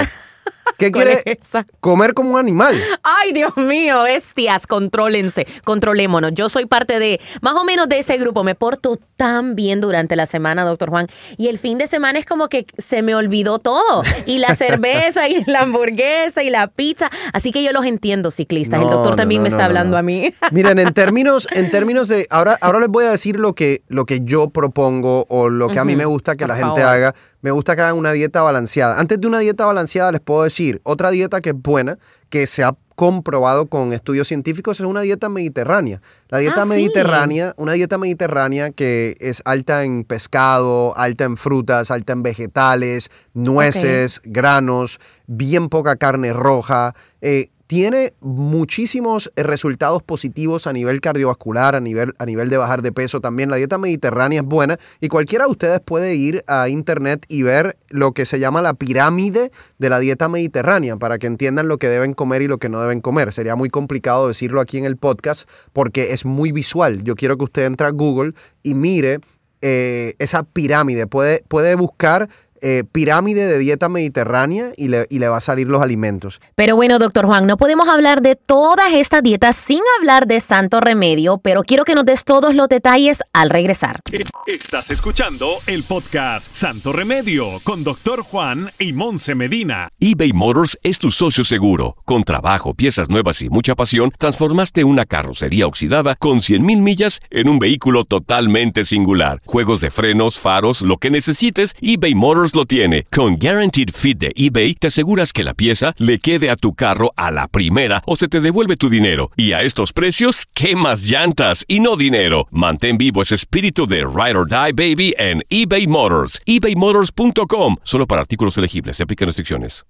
¿Qué 0.77 0.91
¿Cuál 0.91 1.05
quiere? 1.05 1.21
esa? 1.25 1.65
Comer 1.79 2.13
como 2.13 2.31
un 2.31 2.39
animal. 2.39 2.75
Ay, 3.03 3.33
Dios 3.33 3.55
mío, 3.57 4.03
bestias, 4.03 4.67
contrólense, 4.67 5.45
controlémonos. 5.63 6.31
Yo 6.33 6.49
soy 6.49 6.65
parte 6.65 6.99
de, 6.99 7.19
más 7.41 7.55
o 7.55 7.63
menos 7.63 7.89
de 7.89 7.99
ese 7.99 8.17
grupo. 8.17 8.43
Me 8.43 8.55
porto 8.55 8.97
tan 9.17 9.55
bien 9.55 9.81
durante 9.81 10.15
la 10.15 10.25
semana, 10.25 10.63
doctor 10.63 10.89
Juan. 10.89 11.07
Y 11.37 11.47
el 11.47 11.59
fin 11.59 11.77
de 11.77 11.87
semana 11.87 12.19
es 12.19 12.25
como 12.25 12.47
que 12.49 12.65
se 12.77 13.01
me 13.01 13.15
olvidó 13.15 13.59
todo. 13.59 14.03
Y 14.25 14.39
la 14.39 14.55
cerveza, 14.55 15.27
y 15.27 15.43
la 15.45 15.61
hamburguesa, 15.61 16.43
y 16.43 16.49
la 16.49 16.67
pizza. 16.67 17.09
Así 17.33 17.51
que 17.51 17.63
yo 17.63 17.71
los 17.71 17.85
entiendo, 17.85 18.31
ciclistas. 18.31 18.81
el 18.81 18.89
doctor 18.89 19.11
no, 19.11 19.15
también 19.15 19.41
no, 19.41 19.43
me 19.43 19.49
está 19.49 19.65
hablando 19.65 19.97
a 19.97 20.01
mí. 20.01 20.33
Miren, 20.51 20.79
en 20.79 20.93
términos, 20.93 21.47
en 21.51 21.71
términos 21.71 22.07
de. 22.07 22.27
Ahora, 22.29 22.57
ahora 22.61 22.79
les 22.79 22.89
voy 22.89 23.05
a 23.05 23.11
decir 23.11 23.39
lo 23.39 23.53
que, 23.53 23.83
lo 23.87 24.05
que 24.05 24.21
yo 24.23 24.49
propongo 24.49 25.25
o 25.29 25.49
lo 25.49 25.69
que 25.69 25.79
a 25.79 25.85
mí 25.85 25.95
me 25.95 26.05
gusta 26.05 26.35
que 26.35 26.45
por 26.45 26.49
la 26.49 26.55
gente 26.55 26.81
favor. 26.81 26.95
haga. 26.95 27.15
Me 27.41 27.51
gusta 27.51 27.75
que 27.75 27.81
hagan 27.81 27.95
una 27.95 28.11
dieta 28.11 28.41
balanceada. 28.41 28.99
Antes 28.99 29.19
de 29.21 29.25
una 29.27 29.39
dieta 29.39 29.65
balanceada, 29.65 30.11
les 30.11 30.19
puedo 30.19 30.43
decir, 30.43 30.58
otra 30.83 31.11
dieta 31.11 31.39
que 31.41 31.49
es 31.49 31.55
buena, 31.55 31.97
que 32.29 32.47
se 32.47 32.63
ha 32.63 32.75
comprobado 32.95 33.67
con 33.67 33.93
estudios 33.93 34.27
científicos, 34.27 34.79
es 34.81 34.85
una 34.85 35.01
dieta 35.01 35.29
mediterránea. 35.29 36.01
La 36.27 36.39
dieta 36.39 36.61
Ah, 36.61 36.63
sí. 36.63 36.69
mediterránea, 36.69 37.53
una 37.57 37.71
dieta 37.73 37.97
mediterránea 37.97 38.71
que 38.71 39.15
es 39.21 39.41
alta 39.45 39.83
en 39.85 40.03
pescado, 40.03 40.97
alta 40.97 41.23
en 41.23 41.37
frutas, 41.37 41.91
alta 41.91 42.11
en 42.13 42.23
vegetales, 42.23 43.09
nueces, 43.33 44.21
granos, 44.25 44.99
bien 45.27 45.69
poca 45.69 45.95
carne 45.95 46.33
roja. 46.33 46.93
eh, 47.21 47.49
tiene 47.69 48.13
muchísimos 48.19 49.31
eh, 49.35 49.43
resultados 49.43 50.01
positivos 50.01 50.65
a 50.65 50.73
nivel 50.73 51.01
cardiovascular, 51.01 51.75
a 51.75 51.79
nivel, 51.79 52.15
a 52.17 52.25
nivel 52.25 52.49
de 52.49 52.57
bajar 52.57 52.81
de 52.81 52.91
peso 52.91 53.21
también. 53.21 53.51
La 53.51 53.57
dieta 53.57 53.77
mediterránea 53.77 54.39
es 54.39 54.45
buena 54.47 54.79
y 54.99 55.07
cualquiera 55.07 55.45
de 55.45 55.51
ustedes 55.51 55.79
puede 55.79 56.15
ir 56.15 56.43
a 56.47 56.67
internet 56.67 57.27
y 57.27 57.43
ver 57.43 57.77
lo 57.89 58.13
que 58.13 58.25
se 58.25 58.39
llama 58.39 58.63
la 58.63 58.73
pirámide 58.73 59.51
de 59.77 59.89
la 59.89 59.99
dieta 59.99 60.27
mediterránea 60.29 60.97
para 60.97 61.19
que 61.19 61.27
entiendan 61.27 61.67
lo 61.67 61.77
que 61.77 61.89
deben 61.89 62.15
comer 62.15 62.41
y 62.41 62.47
lo 62.47 62.57
que 62.57 62.69
no 62.69 62.81
deben 62.81 63.01
comer. 63.01 63.31
Sería 63.31 63.55
muy 63.55 63.69
complicado 63.69 64.27
decirlo 64.27 64.61
aquí 64.61 64.79
en 64.79 64.85
el 64.85 64.97
podcast 64.97 65.47
porque 65.71 66.11
es 66.11 66.25
muy 66.25 66.51
visual. 66.51 67.03
Yo 67.03 67.13
quiero 67.13 67.37
que 67.37 67.43
usted 67.43 67.65
entre 67.65 67.85
a 67.85 67.91
Google 67.91 68.33
y 68.63 68.73
mire 68.73 69.19
eh, 69.61 70.15
esa 70.19 70.41
pirámide. 70.41 71.05
Puede, 71.05 71.43
puede 71.47 71.75
buscar 71.75 72.29
eh, 72.61 72.83
pirámide 72.91 73.47
de 73.47 73.59
dieta 73.59 73.89
mediterránea 73.89 74.71
y 74.77 74.89
le, 74.89 75.07
y 75.09 75.19
le 75.19 75.27
va 75.27 75.37
a 75.37 75.41
salir 75.41 75.67
los 75.67 75.81
alimentos. 75.81 76.41
Pero 76.55 76.75
bueno, 76.75 76.99
doctor 76.99 77.25
Juan, 77.25 77.47
no 77.47 77.57
podemos 77.57 77.87
hablar 77.87 78.21
de 78.21 78.35
todas 78.35 78.91
estas 78.93 79.23
dietas 79.23 79.55
sin 79.55 79.81
hablar 79.99 80.27
de 80.27 80.39
santo 80.39 80.79
remedio, 80.79 81.37
pero 81.37 81.63
quiero 81.63 81.85
que 81.85 81.95
nos 81.95 82.05
des 82.05 82.23
todos 82.23 82.55
los 82.55 82.69
detalles 82.69 83.19
al 83.33 83.49
regresar. 83.49 84.01
Estás 84.47 84.89
escuchando 84.89 85.57
el 85.67 85.83
podcast 85.83 86.51
Santo 86.53 86.91
Remedio 86.91 87.59
con 87.63 87.83
Doctor 87.83 88.21
Juan 88.21 88.71
y 88.79 88.93
Monse 88.93 89.35
Medina. 89.35 89.89
eBay 89.99 90.33
Motors 90.33 90.77
es 90.83 90.99
tu 90.99 91.11
socio 91.11 91.43
seguro. 91.43 91.95
Con 92.05 92.23
trabajo, 92.23 92.73
piezas 92.73 93.09
nuevas 93.09 93.41
y 93.41 93.49
mucha 93.49 93.75
pasión, 93.75 94.11
transformaste 94.17 94.83
una 94.83 95.05
carrocería 95.05 95.67
oxidada 95.67 96.15
con 96.15 96.39
100.000 96.39 96.81
millas 96.81 97.19
en 97.29 97.49
un 97.49 97.59
vehículo 97.59 98.05
totalmente 98.05 98.83
singular. 98.83 99.41
Juegos 99.45 99.81
de 99.81 99.91
frenos, 99.91 100.39
faros, 100.39 100.81
lo 100.81 100.97
que 100.97 101.09
necesites, 101.09 101.75
eBay 101.81 102.15
Motors 102.15 102.48
lo 102.55 102.65
tiene. 102.65 103.03
Con 103.11 103.37
Guaranteed 103.37 103.89
Fit 103.93 104.17
de 104.17 104.31
eBay, 104.35 104.75
te 104.75 104.87
aseguras 104.87 105.33
que 105.33 105.43
la 105.43 105.53
pieza 105.53 105.93
le 105.97 106.19
quede 106.19 106.49
a 106.49 106.55
tu 106.55 106.73
carro 106.73 107.11
a 107.17 107.29
la 107.31 107.47
primera 107.47 108.01
o 108.05 108.15
se 108.15 108.27
te 108.29 108.39
devuelve 108.39 108.77
tu 108.77 108.89
dinero. 108.89 109.31
Y 109.35 109.51
a 109.51 109.63
estos 109.63 109.91
precios, 109.91 110.47
¿qué 110.53 110.75
más 110.75 111.01
llantas 111.01 111.65
y 111.67 111.81
no 111.81 111.97
dinero? 111.97 112.47
Mantén 112.51 112.97
vivo 112.97 113.21
ese 113.21 113.35
espíritu 113.35 113.85
de 113.85 113.99
Ride 113.99 114.37
or 114.37 114.47
Die 114.47 114.71
Baby 114.73 115.13
en 115.17 115.43
eBay 115.49 115.87
Motors. 115.87 116.39
ebaymotors.com. 116.45 117.75
Solo 117.83 118.07
para 118.07 118.21
artículos 118.21 118.57
elegibles. 118.57 118.97
Se 118.97 119.03
aplican 119.03 119.25
restricciones. 119.25 119.83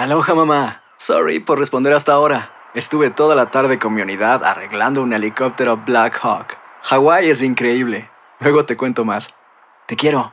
Aloha 0.00 0.34
mamá. 0.34 0.82
Sorry 0.96 1.40
por 1.40 1.58
responder 1.58 1.92
hasta 1.92 2.12
ahora. 2.12 2.52
Estuve 2.74 3.10
toda 3.10 3.34
la 3.34 3.50
tarde 3.50 3.78
con 3.78 3.92
mi 3.92 4.00
unidad 4.00 4.44
arreglando 4.44 5.02
un 5.02 5.12
helicóptero 5.12 5.76
Black 5.76 6.18
Hawk. 6.22 6.56
Hawái 6.82 7.28
es 7.28 7.42
increíble. 7.42 8.08
Luego 8.38 8.64
te 8.64 8.78
cuento 8.78 9.04
más. 9.04 9.34
Te 9.86 9.96
quiero. 9.96 10.32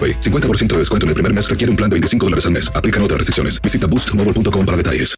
AroPay. 0.01 0.19
50% 0.19 0.67
de 0.67 0.77
descuento 0.77 1.05
en 1.05 1.09
el 1.09 1.15
primer 1.15 1.33
mes 1.33 1.49
requiere 1.49 1.69
un 1.69 1.75
plan 1.75 1.89
de 1.89 1.95
25 1.95 2.25
dólares 2.25 2.45
al 2.45 2.53
mes. 2.53 2.71
Aplican 2.73 3.03
otras 3.03 3.17
restricciones. 3.19 3.61
Visita 3.61 3.87
boostmobile.com 3.87 4.65
para 4.65 4.77
detalles. 4.77 5.15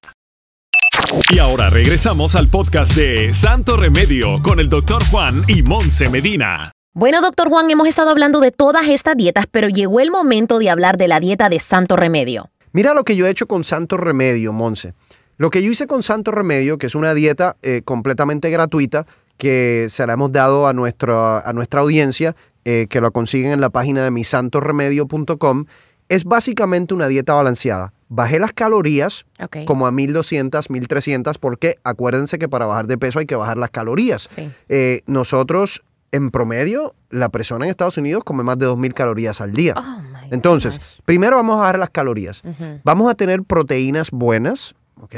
Y 1.30 1.40
ahora 1.40 1.70
regresamos 1.70 2.36
al 2.36 2.48
podcast 2.50 2.96
de 2.96 3.34
Santo 3.34 3.78
Remedio 3.78 4.42
con 4.42 4.60
el 4.60 4.70
doctor 4.70 5.04
Juan 5.12 5.36
y 5.48 5.62
Monse 5.62 6.10
Medina. 6.10 6.72
Bueno, 6.96 7.22
doctor 7.22 7.50
Juan, 7.50 7.70
hemos 7.72 7.88
estado 7.88 8.10
hablando 8.10 8.40
de 8.40 8.52
todas 8.52 8.88
estas 8.88 9.18
dietas, 9.18 9.46
pero 9.50 9.68
llegó 9.68 10.00
el 10.00 10.12
momento 10.12 10.60
de 10.60 10.70
hablar 10.70 10.98
de 10.98 11.08
la 11.08 11.20
dieta 11.20 11.50
de 11.50 11.60
Santo 11.60 11.96
Remedio. 11.96 12.52
Mira 12.72 12.94
lo 12.94 13.04
que 13.04 13.16
yo 13.16 13.26
he 13.26 13.30
hecho 13.30 13.48
con 13.48 13.64
Santo 13.64 13.98
Remedio, 13.98 14.54
Monse. 14.54 14.94
Lo 15.38 15.50
que 15.50 15.64
yo 15.64 15.72
hice 15.72 15.88
con 15.88 16.04
Santo 16.04 16.32
Remedio, 16.32 16.78
que 16.78 16.88
es 16.88 16.96
una 16.96 17.14
dieta 17.14 17.58
eh, 17.64 17.82
completamente 17.84 18.50
gratuita, 18.50 19.06
que 19.38 19.88
se 19.90 20.06
la 20.06 20.14
hemos 20.14 20.32
dado 20.32 20.68
a 20.68 20.74
nuestra, 20.74 21.40
a 21.40 21.54
nuestra 21.54 21.82
audiencia, 21.82 22.36
eh, 22.66 22.88
que 22.90 23.02
lo 23.02 23.12
consiguen 23.12 23.52
en 23.52 23.62
la 23.62 23.70
página 23.70 24.04
de 24.04 24.12
misantoremedio.com, 24.12 25.66
es 26.10 26.24
básicamente 26.26 26.94
una 26.94 27.08
dieta 27.08 27.34
balanceada. 27.34 27.94
Bajé 28.10 28.40
las 28.40 28.54
calorías 28.54 29.26
como 29.66 29.88
a 29.88 29.92
1200, 29.92 30.70
1300, 30.70 31.38
porque 31.40 31.78
acuérdense 31.84 32.38
que 32.38 32.48
para 32.48 32.66
bajar 32.66 32.88
de 32.88 32.98
peso 32.98 33.20
hay 33.20 33.26
que 33.26 33.36
bajar 33.36 33.58
las 33.58 33.72
calorías. 33.72 34.22
Sí. 34.22 34.52
Eh, 34.70 35.02
nosotros, 35.08 35.84
en 36.12 36.30
promedio, 36.30 36.94
la 37.10 37.30
persona 37.30 37.66
en 37.66 37.72
Estados 37.72 37.98
Unidos 37.98 38.24
come 38.24 38.44
más 38.44 38.60
de 38.60 38.68
2000 38.68 38.94
calorías 38.94 39.42
al 39.42 39.54
día. 39.54 39.74
Oh, 39.76 40.02
Entonces, 40.30 40.80
primero 41.06 41.38
vamos 41.38 41.56
a 41.56 41.60
bajar 41.62 41.80
las 41.80 41.90
calorías. 41.90 42.44
Vamos 42.84 43.10
a 43.10 43.16
tener 43.16 43.42
proteínas 43.44 44.12
buenas, 44.12 44.76
¿ok? 45.02 45.16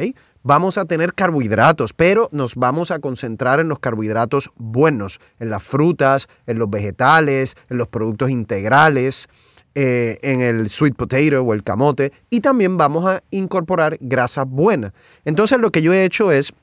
Vamos 0.47 0.77
a 0.77 0.85
tener 0.85 1.15
carbohidratos, 1.15 1.93
pero 1.93 2.29
nos 2.31 2.53
vamos 2.53 2.91
a 2.91 2.99
concentrar 2.99 3.59
en 3.59 3.67
los 3.67 3.79
carbohidratos 3.79 4.51
buenos, 4.57 5.19
en 5.39 5.49
las 5.49 5.63
frutas, 5.63 6.27
en 6.45 6.59
los 6.59 6.69
vegetales, 6.69 7.55
en 7.67 7.79
los 7.79 7.87
productos 7.87 8.29
integrales, 8.29 9.27
eh, 9.73 10.19
en 10.21 10.41
el 10.41 10.69
sweet 10.69 10.93
potato 10.93 11.41
o 11.41 11.51
el 11.55 11.63
camote, 11.63 12.13
y 12.29 12.41
también 12.41 12.77
vamos 12.77 13.07
a 13.07 13.23
incorporar 13.31 13.97
grasas 13.99 14.45
buenas. 14.47 14.91
Entonces, 15.25 15.57
lo 15.57 15.71
que 15.71 15.81
yo 15.81 15.93
he 15.93 16.05
hecho 16.05 16.31
es, 16.31 16.53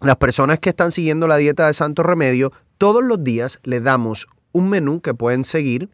las 0.00 0.14
personas 0.14 0.60
que 0.60 0.68
están 0.68 0.92
siguiendo 0.92 1.26
la 1.26 1.38
dieta 1.38 1.66
de 1.66 1.74
Santo 1.74 2.04
Remedio, 2.04 2.52
todos 2.78 3.02
los 3.02 3.24
días 3.24 3.58
le 3.64 3.80
damos 3.80 4.28
un 4.52 4.68
menú 4.68 5.00
que 5.00 5.12
pueden 5.12 5.42
seguir 5.42 5.88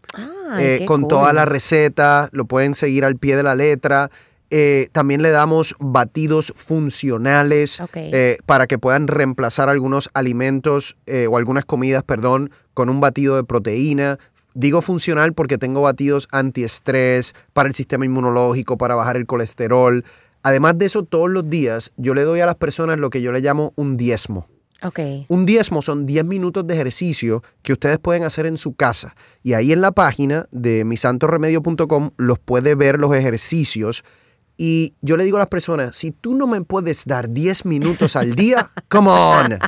eh, 0.59 0.85
con 0.87 1.01
cool. 1.01 1.09
toda 1.09 1.33
la 1.33 1.47
receta, 1.47 2.29
lo 2.33 2.45
pueden 2.45 2.75
seguir 2.75 3.07
al 3.07 3.17
pie 3.17 3.35
de 3.35 3.45
la 3.45 3.55
letra. 3.55 4.11
Eh, 4.51 4.89
también 4.93 5.23
le 5.23 5.31
damos 5.31 5.75
batidos 5.79 6.53
funcionales 6.55 7.83
eh, 7.95 8.37
para 8.47 8.67
que 8.67 8.79
puedan 8.79 9.09
reemplazar 9.09 9.69
algunos 9.69 10.11
alimentos 10.15 10.97
eh, 11.07 11.27
o 11.27 11.37
algunas 11.37 11.65
comidas, 11.65 12.03
perdón, 12.05 12.51
con 12.75 12.89
un 12.91 13.01
batido 13.01 13.37
de 13.37 13.45
proteína. 13.45 14.19
Digo 14.55 14.83
funcional 14.83 15.33
porque 15.33 15.59
tengo 15.59 15.83
batidos 15.83 16.29
antiestrés 16.31 17.35
para 17.53 17.69
el 17.69 17.75
sistema 17.75 18.05
inmunológico, 18.05 18.79
para 18.79 18.95
bajar 18.95 19.17
el 19.17 19.27
colesterol. 19.27 20.05
Además 20.43 20.79
de 20.79 20.87
eso, 20.87 21.03
todos 21.03 21.31
los 21.31 21.49
días 21.49 21.91
yo 21.97 22.15
le 22.15 22.23
doy 22.23 22.41
a 22.41 22.47
las 22.47 22.57
personas 22.57 22.99
lo 22.99 23.11
que 23.11 23.23
yo 23.23 23.33
le 23.33 23.41
llamo 23.41 23.73
un 23.77 23.97
diezmo. 23.97 24.47
Un 25.29 25.47
diezmo 25.47 25.81
son 25.81 26.05
10 26.05 26.27
minutos 26.27 26.67
de 26.67 26.75
ejercicio 26.75 27.43
que 27.63 27.73
ustedes 27.73 27.99
pueden 27.99 28.23
hacer 28.23 28.45
en 28.45 28.59
su 28.59 28.75
casa. 28.75 29.15
Y 29.43 29.55
ahí 29.55 29.73
en 29.73 29.81
la 29.81 29.93
página 29.93 30.45
de 30.53 30.85
misantoremedio.com 30.85 32.11
los 32.19 32.39
puede 32.39 32.75
ver 32.75 33.01
los 33.01 33.15
ejercicios. 33.17 34.05
Y 34.57 34.95
yo 35.03 35.17
le 35.17 35.25
digo 35.25 35.37
a 35.37 35.41
las 35.41 35.49
personas, 35.49 35.97
si 35.97 36.13
tú 36.13 36.35
no 36.37 36.47
me 36.47 36.61
puedes 36.63 37.07
dar 37.07 37.29
10 37.29 37.65
minutos 37.65 38.15
al 38.15 38.35
día, 38.35 38.71
come 38.89 39.11
on. 39.11 39.59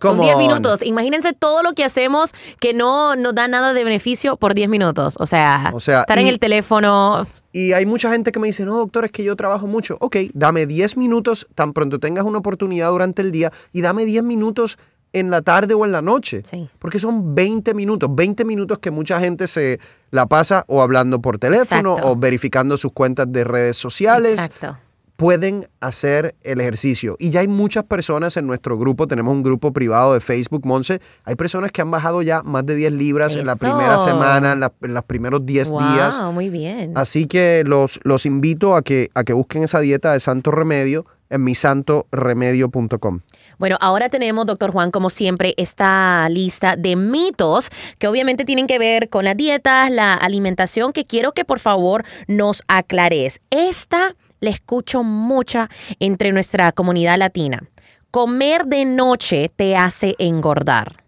Son 0.00 0.16
Come 0.16 0.24
10 0.24 0.34
on. 0.36 0.42
minutos. 0.42 0.82
Imagínense 0.82 1.32
todo 1.34 1.62
lo 1.62 1.72
que 1.74 1.84
hacemos 1.84 2.32
que 2.60 2.72
no 2.74 3.14
nos 3.16 3.34
da 3.34 3.46
nada 3.48 3.72
de 3.72 3.84
beneficio 3.84 4.36
por 4.36 4.54
10 4.54 4.68
minutos. 4.68 5.14
O 5.18 5.26
sea, 5.26 5.70
O 5.74 5.80
sea, 5.80 6.00
estar 6.00 6.18
en 6.18 6.26
y- 6.26 6.30
el 6.30 6.38
teléfono. 6.40 7.26
Y 7.52 7.72
hay 7.72 7.86
mucha 7.86 8.10
gente 8.10 8.32
que 8.32 8.40
me 8.40 8.48
dice, 8.48 8.64
no, 8.64 8.76
doctor, 8.78 9.04
es 9.04 9.12
que 9.12 9.22
yo 9.22 9.36
trabajo 9.36 9.68
mucho. 9.68 9.96
Ok, 10.00 10.16
dame 10.34 10.66
10 10.66 10.96
minutos 10.96 11.46
tan 11.54 11.72
pronto 11.72 12.00
tengas 12.00 12.24
una 12.24 12.38
oportunidad 12.38 12.90
durante 12.90 13.22
el 13.22 13.30
día 13.30 13.52
y 13.72 13.80
dame 13.82 14.04
10 14.04 14.24
minutos 14.24 14.76
en 15.14 15.30
la 15.30 15.40
tarde 15.40 15.72
o 15.72 15.84
en 15.86 15.92
la 15.92 16.02
noche. 16.02 16.42
Sí. 16.44 16.68
Porque 16.78 16.98
son 16.98 17.34
20 17.34 17.72
minutos, 17.72 18.10
20 18.14 18.44
minutos 18.44 18.78
que 18.80 18.90
mucha 18.90 19.18
gente 19.20 19.46
se 19.46 19.78
la 20.10 20.26
pasa 20.26 20.64
o 20.68 20.82
hablando 20.82 21.20
por 21.22 21.38
teléfono 21.38 21.92
Exacto. 21.92 22.10
o 22.12 22.16
verificando 22.16 22.76
sus 22.76 22.92
cuentas 22.92 23.30
de 23.32 23.44
redes 23.44 23.76
sociales. 23.78 24.34
Exacto. 24.34 24.76
Pueden 25.16 25.68
hacer 25.78 26.34
el 26.42 26.60
ejercicio. 26.60 27.14
Y 27.20 27.30
ya 27.30 27.38
hay 27.38 27.46
muchas 27.46 27.84
personas 27.84 28.36
en 28.36 28.48
nuestro 28.48 28.76
grupo, 28.76 29.06
tenemos 29.06 29.32
un 29.32 29.44
grupo 29.44 29.72
privado 29.72 30.12
de 30.12 30.18
Facebook, 30.18 30.66
Monse. 30.66 31.00
Hay 31.24 31.36
personas 31.36 31.70
que 31.70 31.80
han 31.82 31.90
bajado 31.92 32.20
ya 32.22 32.42
más 32.42 32.66
de 32.66 32.74
10 32.74 32.92
libras 32.94 33.36
en 33.36 33.46
la 33.46 33.54
primera 33.54 33.96
semana, 33.98 34.52
en, 34.54 34.60
la- 34.60 34.72
en 34.82 34.92
los 34.92 35.04
primeros 35.04 35.46
10 35.46 35.70
días. 35.70 36.18
Wow, 36.20 36.32
muy 36.32 36.48
bien. 36.50 36.94
Así 36.96 37.26
que 37.26 37.62
los, 37.64 38.00
los 38.02 38.26
invito 38.26 38.74
a 38.74 38.82
que, 38.82 39.10
a 39.14 39.22
que 39.22 39.32
busquen 39.34 39.62
esa 39.62 39.78
dieta 39.78 40.12
de 40.12 40.18
Santo 40.18 40.50
Remedio 40.50 41.06
en 41.30 41.44
misantoremedio.com. 41.44 43.20
Bueno, 43.58 43.76
ahora 43.80 44.08
tenemos, 44.08 44.46
doctor 44.46 44.72
Juan, 44.72 44.90
como 44.90 45.10
siempre, 45.10 45.54
esta 45.56 46.28
lista 46.28 46.76
de 46.76 46.96
mitos 46.96 47.70
que 47.98 48.08
obviamente 48.08 48.44
tienen 48.44 48.66
que 48.66 48.78
ver 48.78 49.08
con 49.08 49.24
las 49.24 49.36
dietas, 49.36 49.90
la 49.90 50.14
alimentación, 50.14 50.92
que 50.92 51.04
quiero 51.04 51.32
que 51.32 51.44
por 51.44 51.60
favor 51.60 52.04
nos 52.26 52.62
aclares. 52.68 53.40
Esta 53.50 54.16
la 54.40 54.50
escucho 54.50 55.02
mucha 55.02 55.68
entre 56.00 56.32
nuestra 56.32 56.72
comunidad 56.72 57.18
latina. 57.18 57.62
Comer 58.10 58.66
de 58.66 58.84
noche 58.84 59.50
te 59.54 59.76
hace 59.76 60.14
engordar. 60.18 61.03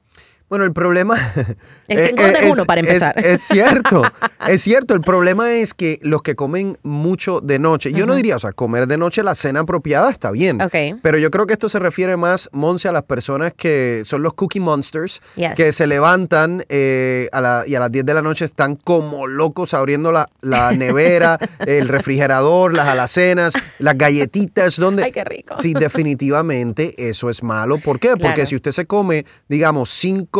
Bueno, 0.49 0.65
el 0.65 0.73
problema... 0.73 1.17
El 1.89 2.15
que 2.15 2.25
es 2.41 2.47
uno, 2.47 2.65
para 2.65 2.81
empezar. 2.81 3.15
Es, 3.19 3.43
cierto, 3.43 4.03
es 4.49 4.61
cierto. 4.63 4.95
El 4.95 5.01
problema 5.01 5.53
es 5.53 5.73
que 5.75 5.99
los 6.03 6.21
que 6.23 6.35
comen 6.35 6.79
mucho 6.83 7.41
de 7.41 7.59
noche, 7.61 7.93
yo 7.93 8.07
no 8.07 8.15
diría, 8.17 8.35
o 8.37 8.39
sea, 8.41 8.53
comer 8.53 8.87
de 8.89 8.97
noche 8.99 9.23
la 9.23 9.35
cena 9.37 9.61
apropiada 9.61 10.11
está 10.11 10.31
bien. 10.33 10.61
Ok. 10.61 10.75
Pero 11.03 11.19
yo 11.19 11.31
creo 11.31 11.47
que 11.47 11.53
esto 11.53 11.69
se 11.69 11.79
refiere 11.79 12.17
más, 12.17 12.49
Monse, 12.53 12.89
a 12.89 12.93
las 12.93 13.05
personas 13.05 13.53
que 13.57 14.03
son 14.05 14.23
los 14.23 14.35
cookie 14.35 14.59
monsters, 14.61 15.21
Yes. 15.37 15.55
que 15.55 15.73
se 15.73 15.87
levantan 15.87 16.65
eh, 16.69 17.29
a 17.33 17.41
la- 17.41 17.65
y 17.67 17.75
a 17.77 17.81
las 17.81 17.93
10 17.93 18.05
de 18.05 18.15
la 18.15 18.23
noche 18.23 18.45
están 18.45 18.75
como 18.77 19.27
locos 19.29 19.75
abriendo 19.75 20.11
la, 20.13 20.29
la 20.41 20.73
nevera, 20.73 21.39
el 21.67 21.89
refrigerador, 21.89 22.75
las 22.75 22.89
alacenas, 22.89 23.53
las 23.79 23.97
galletitas, 23.97 24.77
donde... 24.77 25.05
Ay, 25.05 25.13
qué 25.13 25.25
rico. 25.25 25.55
Sí, 25.59 25.73
definitivamente 25.73 26.95
eso 27.09 27.31
es 27.31 27.43
malo. 27.43 27.79
¿Por 27.79 28.01
qué? 28.01 28.11
Porque 28.11 28.35
Claro. 28.35 28.47
si 28.47 28.57
usted 28.57 28.73
se 28.73 28.87
come, 28.87 29.25
digamos, 29.49 29.91
cinco 29.91 30.36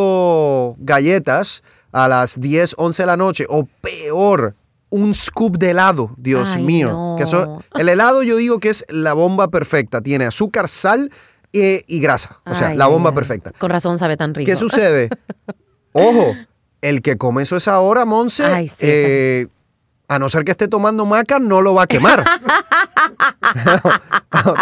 galletas 0.79 1.63
a 1.93 2.09
las 2.09 2.41
10, 2.41 2.75
11 2.79 3.03
de 3.03 3.07
la 3.07 3.17
noche, 3.17 3.47
o 3.49 3.67
peor, 3.81 4.55
un 4.91 5.15
scoop 5.15 5.57
de 5.57 5.71
helado, 5.71 6.11
Dios 6.17 6.55
Ay, 6.57 6.63
mío. 6.63 6.91
no. 6.91 7.15
Que 7.17 7.25
eso, 7.25 7.63
el 7.75 7.89
helado 7.89 8.23
yo 8.23 8.37
digo 8.37 8.61
que 8.61 8.69
es 8.69 8.85
la 8.89 9.15
bomba 9.15 9.49
perfecta. 9.49 10.01
Tiene 10.01 10.27
azúcar, 10.27 10.69
sal 10.69 11.11
eh, 11.53 11.83
y 11.87 12.01
grasa. 12.01 12.41
O 12.45 12.55
sea, 12.55 12.69
Ay, 12.69 12.77
la 12.77 12.87
bomba 12.87 13.13
perfecta. 13.13 13.53
Con 13.59 13.71
razón 13.71 13.99
sabe 13.99 14.17
tan 14.17 14.35
rico. 14.35 14.47
¿Qué 14.47 14.57
sucede? 14.57 15.09
Ojo, 15.93 16.35
el 16.83 17.03
que 17.03 17.17
come 17.17 17.43
eso 17.43 17.55
a 17.55 17.59
esa 17.59 17.81
hora, 17.81 18.05
Monse, 18.05 18.45
Ay, 18.45 18.69
sí, 18.69 18.77
eh, 18.81 19.47
a 20.09 20.19
no 20.19 20.29
ser 20.29 20.45
que 20.45 20.53
esté 20.53 20.69
tomando 20.69 21.07
maca, 21.07 21.39
no 21.39 21.63
lo 21.63 21.75
va 21.75 21.85
a 21.85 21.87
quemar. 21.87 22.25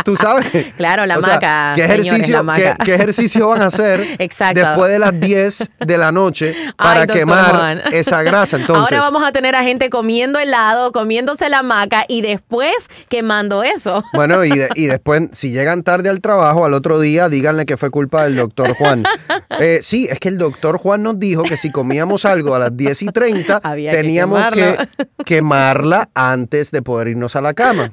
Tú 0.04 0.16
sabes. 0.16 0.44
Claro, 0.76 1.06
la 1.06 1.18
O 1.18 1.22
sea, 1.22 1.34
maca, 1.34 1.72
¿qué 1.74 1.82
señores, 1.82 2.06
ejercicio, 2.06 2.36
la 2.36 2.42
maca. 2.42 2.76
¿qué, 2.76 2.84
qué 2.84 2.94
ejercicio 2.94 3.48
van 3.48 3.62
a 3.62 3.66
hacer 3.66 4.04
Exacto. 4.18 4.60
después 4.60 4.90
de 4.90 4.98
las 4.98 5.18
10 5.18 5.70
de 5.80 5.98
la 5.98 6.12
noche 6.12 6.54
para 6.76 7.00
Ay, 7.02 7.06
quemar 7.06 7.54
Juan. 7.56 7.82
esa 7.92 8.22
grasa? 8.22 8.56
Entonces, 8.56 8.82
Ahora 8.96 9.00
vamos 9.00 9.22
a 9.24 9.32
tener 9.32 9.54
a 9.56 9.62
gente 9.62 9.88
comiendo 9.90 10.38
helado, 10.38 10.92
comiéndose 10.92 11.48
la 11.48 11.62
maca 11.62 12.04
y 12.08 12.22
después 12.22 12.72
quemando 13.08 13.62
eso. 13.62 14.02
Bueno, 14.12 14.44
y, 14.44 14.50
de- 14.50 14.68
y 14.74 14.86
después, 14.86 15.22
si 15.32 15.52
llegan 15.52 15.82
tarde 15.82 16.08
al 16.10 16.20
trabajo, 16.20 16.64
al 16.64 16.74
otro 16.74 17.00
día, 17.00 17.28
díganle 17.28 17.64
que 17.66 17.76
fue 17.76 17.90
culpa 17.90 18.24
del 18.24 18.36
doctor 18.36 18.74
Juan. 18.74 19.04
Eh, 19.60 19.80
sí, 19.82 20.06
es 20.10 20.18
que 20.20 20.28
el 20.28 20.38
doctor 20.38 20.78
Juan 20.78 21.02
nos 21.02 21.18
dijo 21.18 21.42
que 21.44 21.56
si 21.56 21.70
comíamos 21.70 22.24
algo 22.24 22.54
a 22.54 22.58
las 22.58 22.76
10 22.76 23.02
y 23.02 23.06
30, 23.06 23.60
Había 23.62 23.90
que 23.92 23.96
teníamos 23.96 24.42
que, 24.52 24.60
quemarlo. 24.60 24.86
quemarla 25.24 26.08
antes 26.14 26.70
de 26.70 26.82
poder 26.82 27.08
irnos 27.08 27.36
a 27.36 27.40
la 27.40 27.54
cama. 27.54 27.90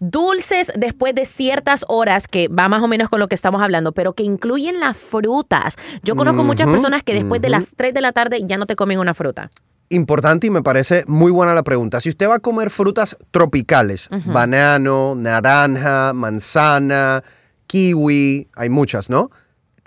Dulces 0.00 0.72
después 0.76 1.14
de 1.14 1.24
ciertas 1.24 1.84
horas, 1.88 2.28
que 2.28 2.48
va 2.48 2.68
más 2.68 2.82
o 2.82 2.88
menos 2.88 3.08
con 3.08 3.18
lo 3.18 3.28
que 3.28 3.34
estamos 3.34 3.60
hablando, 3.62 3.92
pero 3.92 4.12
que 4.12 4.22
incluyen 4.22 4.78
las 4.80 4.96
frutas. 4.96 5.76
Yo 6.02 6.14
conozco 6.14 6.44
muchas 6.44 6.68
personas 6.68 7.02
que 7.02 7.14
después 7.14 7.42
de 7.42 7.48
las 7.48 7.74
3 7.76 7.92
de 7.94 8.00
la 8.00 8.12
tarde 8.12 8.40
ya 8.44 8.58
no 8.58 8.66
te 8.66 8.76
comen 8.76 8.98
una 8.98 9.14
fruta. 9.14 9.50
Importante 9.90 10.46
y 10.46 10.50
me 10.50 10.62
parece 10.62 11.04
muy 11.06 11.32
buena 11.32 11.54
la 11.54 11.62
pregunta. 11.62 12.00
Si 12.00 12.10
usted 12.10 12.28
va 12.28 12.36
a 12.36 12.40
comer 12.40 12.70
frutas 12.70 13.16
tropicales, 13.30 14.08
banano, 14.26 15.14
naranja, 15.16 16.12
manzana, 16.12 17.24
kiwi, 17.66 18.48
hay 18.54 18.68
muchas, 18.68 19.08
¿no? 19.08 19.30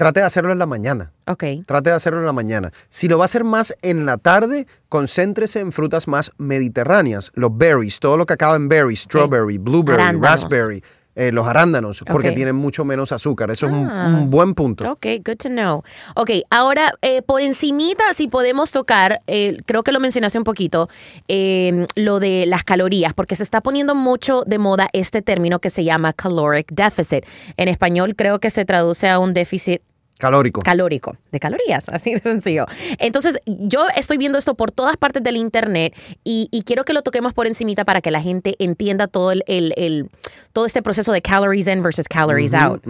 Trate 0.01 0.19
de 0.21 0.25
hacerlo 0.25 0.51
en 0.51 0.57
la 0.57 0.65
mañana. 0.65 1.11
Ok. 1.27 1.43
Trate 1.67 1.91
de 1.91 1.95
hacerlo 1.95 2.21
en 2.21 2.25
la 2.25 2.33
mañana. 2.33 2.71
Si 2.89 3.07
lo 3.07 3.19
va 3.19 3.25
a 3.25 3.25
hacer 3.25 3.43
más 3.43 3.75
en 3.83 4.07
la 4.07 4.17
tarde, 4.17 4.65
concéntrese 4.89 5.59
en 5.59 5.71
frutas 5.71 6.07
más 6.07 6.31
mediterráneas. 6.39 7.29
Los 7.35 7.55
berries, 7.55 7.99
todo 7.99 8.17
lo 8.17 8.25
que 8.25 8.33
acaba 8.33 8.55
en 8.55 8.67
berry, 8.67 8.95
strawberry, 8.95 9.59
blueberry, 9.59 10.01
Arándanos. 10.01 10.41
raspberry, 10.41 10.83
eh, 11.13 11.31
los 11.31 11.45
arándanos, 11.45 12.03
porque 12.09 12.31
tienen 12.31 12.55
mucho 12.55 12.83
menos 12.83 13.11
azúcar. 13.11 13.51
Eso 13.51 13.67
es 13.67 13.73
un, 13.73 13.87
Ah. 13.87 14.07
un 14.07 14.31
buen 14.31 14.55
punto. 14.55 14.89
Ok, 14.91 15.05
good 15.23 15.35
to 15.37 15.49
know. 15.49 15.83
Ok, 16.15 16.31
ahora 16.49 16.93
eh, 17.03 17.21
por 17.21 17.41
encimita, 17.41 18.01
si 18.15 18.27
podemos 18.27 18.71
tocar, 18.71 19.21
eh, 19.27 19.57
creo 19.67 19.83
que 19.83 19.91
lo 19.91 19.99
mencionaste 19.99 20.39
un 20.39 20.45
poquito, 20.45 20.89
eh, 21.27 21.85
lo 21.95 22.19
de 22.19 22.45
las 22.47 22.63
calorías, 22.63 23.13
porque 23.13 23.35
se 23.35 23.43
está 23.43 23.61
poniendo 23.61 23.93
mucho 23.93 24.41
de 24.47 24.57
moda 24.57 24.89
este 24.93 25.21
término 25.21 25.59
que 25.59 25.69
se 25.69 25.83
llama 25.83 26.11
caloric 26.13 26.71
deficit. 26.71 27.23
En 27.55 27.67
español 27.67 28.15
creo 28.15 28.39
que 28.39 28.49
se 28.49 28.65
traduce 28.65 29.07
a 29.07 29.19
un 29.19 29.35
déficit 29.35 29.79
Calórico. 30.21 30.61
calórico, 30.61 31.17
de 31.31 31.39
calorías, 31.39 31.89
así 31.89 32.13
de 32.13 32.19
sencillo. 32.19 32.65
Entonces, 32.99 33.37
yo 33.45 33.87
estoy 33.97 34.17
viendo 34.17 34.37
esto 34.37 34.55
por 34.55 34.71
todas 34.71 34.95
partes 34.97 35.23
del 35.23 35.35
internet 35.35 35.93
y, 36.23 36.47
y 36.51 36.61
quiero 36.63 36.85
que 36.85 36.93
lo 36.93 37.01
toquemos 37.01 37.33
por 37.33 37.47
encimita 37.47 37.83
para 37.85 38.01
que 38.01 38.11
la 38.11 38.21
gente 38.21 38.55
entienda 38.59 39.07
todo 39.07 39.31
el, 39.31 39.43
el- 39.47 39.73
el- 39.77 40.09
todo 40.53 40.65
este 40.65 40.81
proceso 40.81 41.11
de 41.11 41.21
calories 41.21 41.67
in 41.67 41.81
versus 41.81 42.07
calories 42.07 42.53
out. 42.53 42.83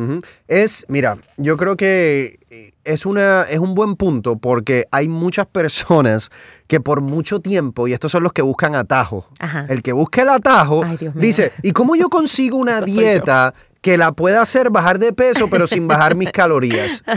Es, 0.48 0.86
mira, 0.90 1.18
yo 1.38 1.58
creo 1.58 1.78
que 1.78 2.40
eh, 2.50 2.72
es, 2.84 3.06
una, 3.06 3.44
es 3.44 3.60
un 3.60 3.76
buen 3.76 3.96
punto 3.96 4.38
porque 4.38 4.86
hay 4.92 5.08
muchas 5.08 5.46
personas 5.46 6.32
que 6.68 6.80
por 6.80 7.02
mucho 7.02 7.40
tiempo, 7.40 7.88
y 7.88 7.94
estos 7.94 8.12
son 8.12 8.24
los 8.24 8.34
que 8.34 8.42
buscan 8.42 8.76
atajo, 8.76 9.28
Ajá. 9.40 9.66
el 9.70 9.84
que 9.84 9.94
busca 9.94 10.24
el 10.24 10.30
atajo 10.30 10.84
Ay, 10.86 10.98
dice, 11.16 11.52
¿y 11.62 11.72
cómo 11.72 11.96
yo 11.96 12.10
consigo 12.10 12.58
una 12.58 12.82
dieta 12.82 13.54
que 13.82 13.98
la 13.98 14.12
pueda 14.12 14.42
hacer 14.42 14.70
bajar 14.70 15.00
de 15.00 15.12
peso 15.12 15.50
pero 15.50 15.68
sin 15.68 15.88
bajar 15.88 16.16
mis 16.16 16.32
calorías? 16.32 17.04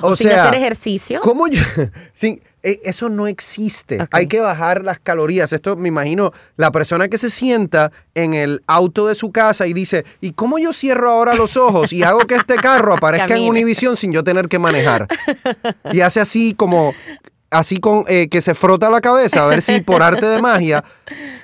O, 0.00 0.16
sin 0.16 0.30
hacer 0.30 0.54
ejercicio. 0.54 1.20
¿Cómo 1.20 1.46
yo? 1.46 1.60
Sí, 2.12 2.42
eh, 2.62 2.80
eso 2.84 3.08
no 3.10 3.28
existe. 3.28 3.98
Hay 4.10 4.26
que 4.26 4.40
bajar 4.40 4.82
las 4.82 4.98
calorías. 4.98 5.52
Esto 5.52 5.76
me 5.76 5.88
imagino 5.88 6.32
la 6.56 6.72
persona 6.72 7.08
que 7.08 7.18
se 7.18 7.30
sienta 7.30 7.92
en 8.14 8.34
el 8.34 8.62
auto 8.66 9.06
de 9.06 9.14
su 9.14 9.30
casa 9.30 9.66
y 9.66 9.72
dice, 9.72 10.04
¿y 10.20 10.32
cómo 10.32 10.58
yo 10.58 10.72
cierro 10.72 11.12
ahora 11.12 11.34
los 11.34 11.56
ojos 11.56 11.92
y 11.92 12.02
hago 12.02 12.20
que 12.20 12.34
este 12.34 12.56
carro 12.56 12.94
aparezca 12.94 13.24
en 13.24 13.44
Camine. 13.44 13.50
Univision 13.50 13.96
sin 13.96 14.12
yo 14.12 14.24
tener 14.24 14.48
que 14.48 14.58
manejar? 14.58 15.06
Y 15.92 16.00
hace 16.00 16.20
así 16.20 16.54
como, 16.54 16.92
así 17.54 17.78
con 17.78 18.04
eh, 18.08 18.28
que 18.28 18.40
se 18.40 18.54
frota 18.54 18.90
la 18.90 19.00
cabeza 19.00 19.44
a 19.44 19.46
ver 19.46 19.62
si 19.62 19.80
por 19.80 20.02
arte 20.02 20.26
de 20.26 20.42
magia 20.42 20.84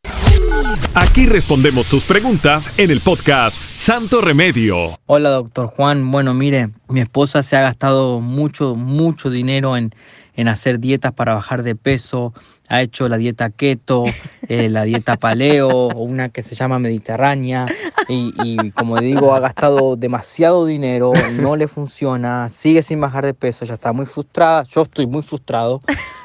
Aquí 0.96 1.28
respondemos 1.28 1.88
tus 1.88 2.04
preguntas 2.04 2.80
en 2.80 2.90
el 2.90 3.00
podcast 3.02 3.62
Santo 3.62 4.22
Remedio. 4.22 4.98
Hola, 5.06 5.30
doctor 5.30 5.68
Juan. 5.68 6.12
Bueno, 6.12 6.34
mire, 6.34 6.72
mi 6.90 7.02
esposa 7.02 7.44
se 7.44 7.56
ha 7.58 7.62
gastado 7.62 8.22
mucho, 8.22 8.74
mucho 8.74 9.30
dinero 9.30 9.78
en, 9.78 9.94
en 10.38 10.48
hacer 10.48 10.80
dietas 10.80 11.12
para 11.12 11.34
bajar 11.34 11.64
de 11.64 11.76
peso. 11.76 12.34
Ha 12.70 12.82
hecho 12.82 13.10
la 13.10 13.18
dieta 13.18 13.50
keto, 13.50 14.06
eh, 14.48 14.70
la 14.70 14.84
dieta 14.84 15.16
paleo, 15.16 15.88
una 15.90 16.30
que 16.30 16.42
se 16.42 16.56
llama 16.56 16.80
mediterránea. 16.80 17.66
Y, 18.08 18.34
y 18.42 18.72
como 18.72 18.98
digo, 18.98 19.34
ha 19.34 19.42
gastado 19.42 19.98
demasiado 19.98 20.66
dinero, 20.66 21.12
no 21.42 21.58
le 21.58 21.68
funciona, 21.68 22.48
sigue 22.48 22.84
sin 22.84 23.02
bajar 23.02 23.26
de 23.26 23.34
peso, 23.34 23.66
ya 23.66 23.74
está 23.74 23.92
muy 23.92 24.06
frustrada. 24.06 24.64
Yo 24.64 24.84
estoy 24.84 25.08
muy 25.08 25.24
frustrado. 25.24 25.82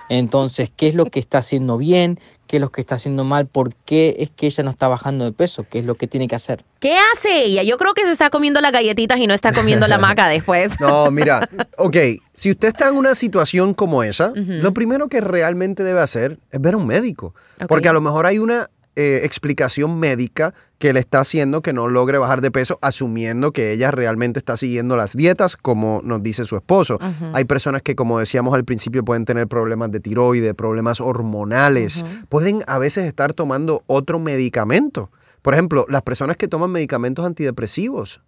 Entonces, 0.09 0.70
¿qué 0.77 0.88
es 0.88 0.94
lo 0.94 1.07
que 1.07 1.18
está 1.18 1.38
haciendo 1.38 1.79
bien? 1.79 2.20
¿Qué 2.53 2.59
es 2.59 2.61
lo 2.61 2.70
que 2.70 2.83
está 2.83 2.96
haciendo 2.96 3.25
mal? 3.25 3.46
¿Por 3.46 3.75
qué 3.75 4.16
es 4.18 4.29
que 4.29 4.44
ella 4.44 4.62
no 4.62 4.70
está 4.70 4.87
bajando 4.87 5.25
de 5.25 5.33
peso? 5.33 5.64
¿Qué 5.70 5.79
es 5.79 5.87
lo 5.87 5.94
que 5.94 6.07
tiene 6.07 6.29
que 6.29 6.35
hacer? 6.35 6.66
¿Qué 6.81 6.94
hace 7.14 7.44
ella? 7.44 7.62
Yo 7.62 7.79
creo 7.79 7.94
que 7.94 8.05
se 8.05 8.12
está 8.12 8.29
comiendo 8.29 8.61
las 8.61 8.72
galletitas 8.72 9.18
y 9.18 9.27
no 9.27 9.33
está 9.33 9.55
comiendo 9.55 9.88
la 9.88 9.96
maca 9.96 10.29
después. 10.29 10.77
No, 10.83 11.11
mira, 11.11 11.48
ok, 11.79 11.96
si 12.42 12.50
usted 12.50 12.66
está 12.66 12.88
en 12.88 12.96
una 12.96 13.14
situación 13.14 13.72
como 13.72 14.02
esa, 14.02 14.33
lo 14.35 14.74
primero 14.74 15.07
que 15.07 15.20
realmente 15.20 15.85
debe 15.85 16.00
hacer 16.00 16.40
es 16.50 16.61
ver 16.61 16.74
a 16.74 16.76
un 16.76 16.88
médico, 16.88 17.37
porque 17.68 17.88
a 17.88 17.92
lo 17.92 18.00
mejor 18.00 18.26
hay 18.26 18.40
una 18.40 18.68
eh, 18.96 19.20
explicación 19.22 20.00
médica 20.00 20.52
que 20.78 20.92
le 20.92 20.98
está 20.98 21.20
haciendo 21.20 21.62
que 21.62 21.72
no 21.72 21.87
logre 21.87 22.18
bajar 22.18 22.40
de 22.40 22.50
peso, 22.50 22.81
asumiendo 22.83 23.52
que 23.52 23.70
ella 23.70 23.92
realmente 23.92 24.40
está 24.40 24.57
siguiendo 24.57 24.96
las 24.96 25.16
dietas, 25.16 25.57
como 25.57 26.00
nos 26.02 26.20
dice 26.20 26.44
su 26.44 26.57
esposo. 26.57 26.98
Hay 27.33 27.44
personas 27.44 27.81
que, 27.83 27.94
como 27.94 28.18
decíamos 28.18 28.55
al 28.55 28.64
principio, 28.64 29.05
pueden 29.05 29.24
tener 29.24 29.46
problemas 29.46 29.92
de 29.92 30.00
tiroides, 30.00 30.52
problemas 30.55 31.00
hormonales, 31.00 32.05
pueden 32.28 32.64
a 32.66 32.81
veces 32.81 33.05
estar 33.05 33.35
tomando 33.35 33.85
otro 33.87 34.18
medicamento. 34.18 35.12
Por 35.42 35.55
ejemplo, 35.55 35.87
las 35.88 36.02
personas 36.02 36.37
que 36.37 36.48
toman 36.48 36.72
medicamentos 36.72 37.24
antidepresivos 37.24 38.20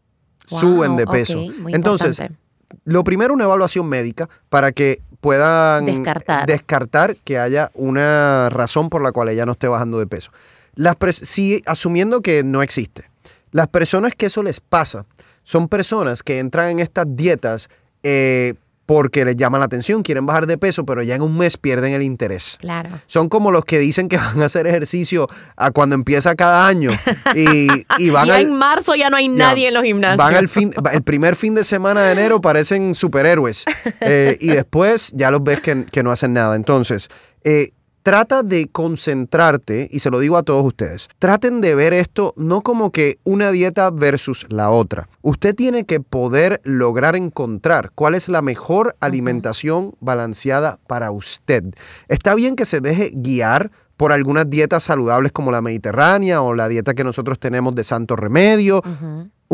Wow, 0.50 0.60
suben 0.60 0.96
de 0.96 1.06
peso. 1.06 1.38
muy 1.38 1.74
Entonces, 1.74 2.18
importante. 2.18 2.43
Lo 2.84 3.04
primero, 3.04 3.34
una 3.34 3.44
evaluación 3.44 3.88
médica 3.88 4.28
para 4.48 4.72
que 4.72 5.00
puedan 5.20 5.86
Descartar. 5.86 6.46
descartar 6.46 7.16
que 7.16 7.38
haya 7.38 7.70
una 7.74 8.50
razón 8.50 8.90
por 8.90 9.02
la 9.02 9.12
cual 9.12 9.30
ella 9.30 9.46
no 9.46 9.52
esté 9.52 9.68
bajando 9.68 9.98
de 9.98 10.06
peso. 10.06 10.30
Las 10.74 10.96
sí, 11.10 11.62
asumiendo 11.66 12.20
que 12.20 12.42
no 12.44 12.62
existe. 12.62 13.08
Las 13.50 13.68
personas 13.68 14.14
que 14.14 14.26
eso 14.26 14.42
les 14.42 14.60
pasa 14.60 15.06
son 15.44 15.68
personas 15.68 16.22
que 16.22 16.38
entran 16.40 16.70
en 16.70 16.78
estas 16.80 17.06
dietas 17.08 17.68
eh, 18.02 18.54
porque 18.86 19.24
les 19.24 19.36
llama 19.36 19.58
la 19.58 19.64
atención, 19.64 20.02
quieren 20.02 20.26
bajar 20.26 20.46
de 20.46 20.58
peso, 20.58 20.84
pero 20.84 21.02
ya 21.02 21.14
en 21.14 21.22
un 21.22 21.36
mes 21.38 21.56
pierden 21.56 21.92
el 21.94 22.02
interés. 22.02 22.58
Claro. 22.60 22.90
Son 23.06 23.28
como 23.28 23.50
los 23.50 23.64
que 23.64 23.78
dicen 23.78 24.08
que 24.08 24.16
van 24.16 24.42
a 24.42 24.46
hacer 24.46 24.66
ejercicio 24.66 25.26
a 25.56 25.70
cuando 25.70 25.94
empieza 25.94 26.34
cada 26.34 26.66
año 26.66 26.90
y, 27.34 27.68
y 27.98 28.10
van 28.10 28.26
ya 28.28 28.36
al- 28.36 28.42
en 28.42 28.56
marzo 28.58 28.94
ya 28.94 29.10
no 29.10 29.16
hay 29.16 29.28
ya, 29.28 29.34
nadie 29.34 29.68
en 29.68 29.74
los 29.74 29.82
gimnasios. 29.84 30.18
Van 30.18 30.34
al 30.34 30.48
fin, 30.48 30.72
el 30.92 31.02
primer 31.02 31.36
fin 31.36 31.54
de 31.54 31.64
semana 31.64 32.02
de 32.02 32.12
enero 32.12 32.40
parecen 32.40 32.94
superhéroes 32.94 33.64
eh, 34.00 34.36
y 34.40 34.48
después 34.48 35.12
ya 35.14 35.30
los 35.30 35.42
ves 35.42 35.60
que, 35.60 35.84
que 35.86 36.02
no 36.02 36.10
hacen 36.10 36.32
nada. 36.34 36.54
Entonces, 36.56 37.08
eh, 37.42 37.70
trata 38.04 38.42
de 38.42 38.68
concentrarte, 38.68 39.88
y 39.90 40.00
se 40.00 40.10
lo 40.10 40.20
digo 40.20 40.36
a 40.36 40.42
todos 40.42 40.64
ustedes, 40.64 41.08
traten 41.18 41.62
de 41.62 41.74
ver 41.74 41.94
esto 41.94 42.34
no 42.36 42.60
como 42.60 42.92
que 42.92 43.18
una 43.24 43.50
dieta 43.50 43.90
versus 43.90 44.46
la 44.50 44.70
otra. 44.70 45.08
Usted 45.22 45.54
tiene 45.54 45.84
que 45.84 46.00
poder 46.00 46.60
lograr 46.64 47.16
encontrar 47.16 47.92
cuál 47.94 48.14
es 48.14 48.28
la 48.28 48.42
mejor 48.42 48.94
alimentación 49.00 49.94
balanceada 50.00 50.78
para 50.86 51.10
usted. 51.10 51.64
Está 52.08 52.34
bien 52.34 52.56
que 52.56 52.66
se 52.66 52.82
deje 52.82 53.10
guiar 53.14 53.70
por 53.96 54.12
algunas 54.12 54.50
dietas 54.50 54.82
saludables 54.82 55.32
como 55.32 55.50
la 55.50 55.62
mediterránea 55.62 56.42
o 56.42 56.52
la 56.52 56.68
dieta 56.68 56.92
que 56.92 57.04
nosotros 57.04 57.38
tenemos 57.38 57.74
de 57.74 57.84
santo 57.84 58.16
remedio, 58.16 58.82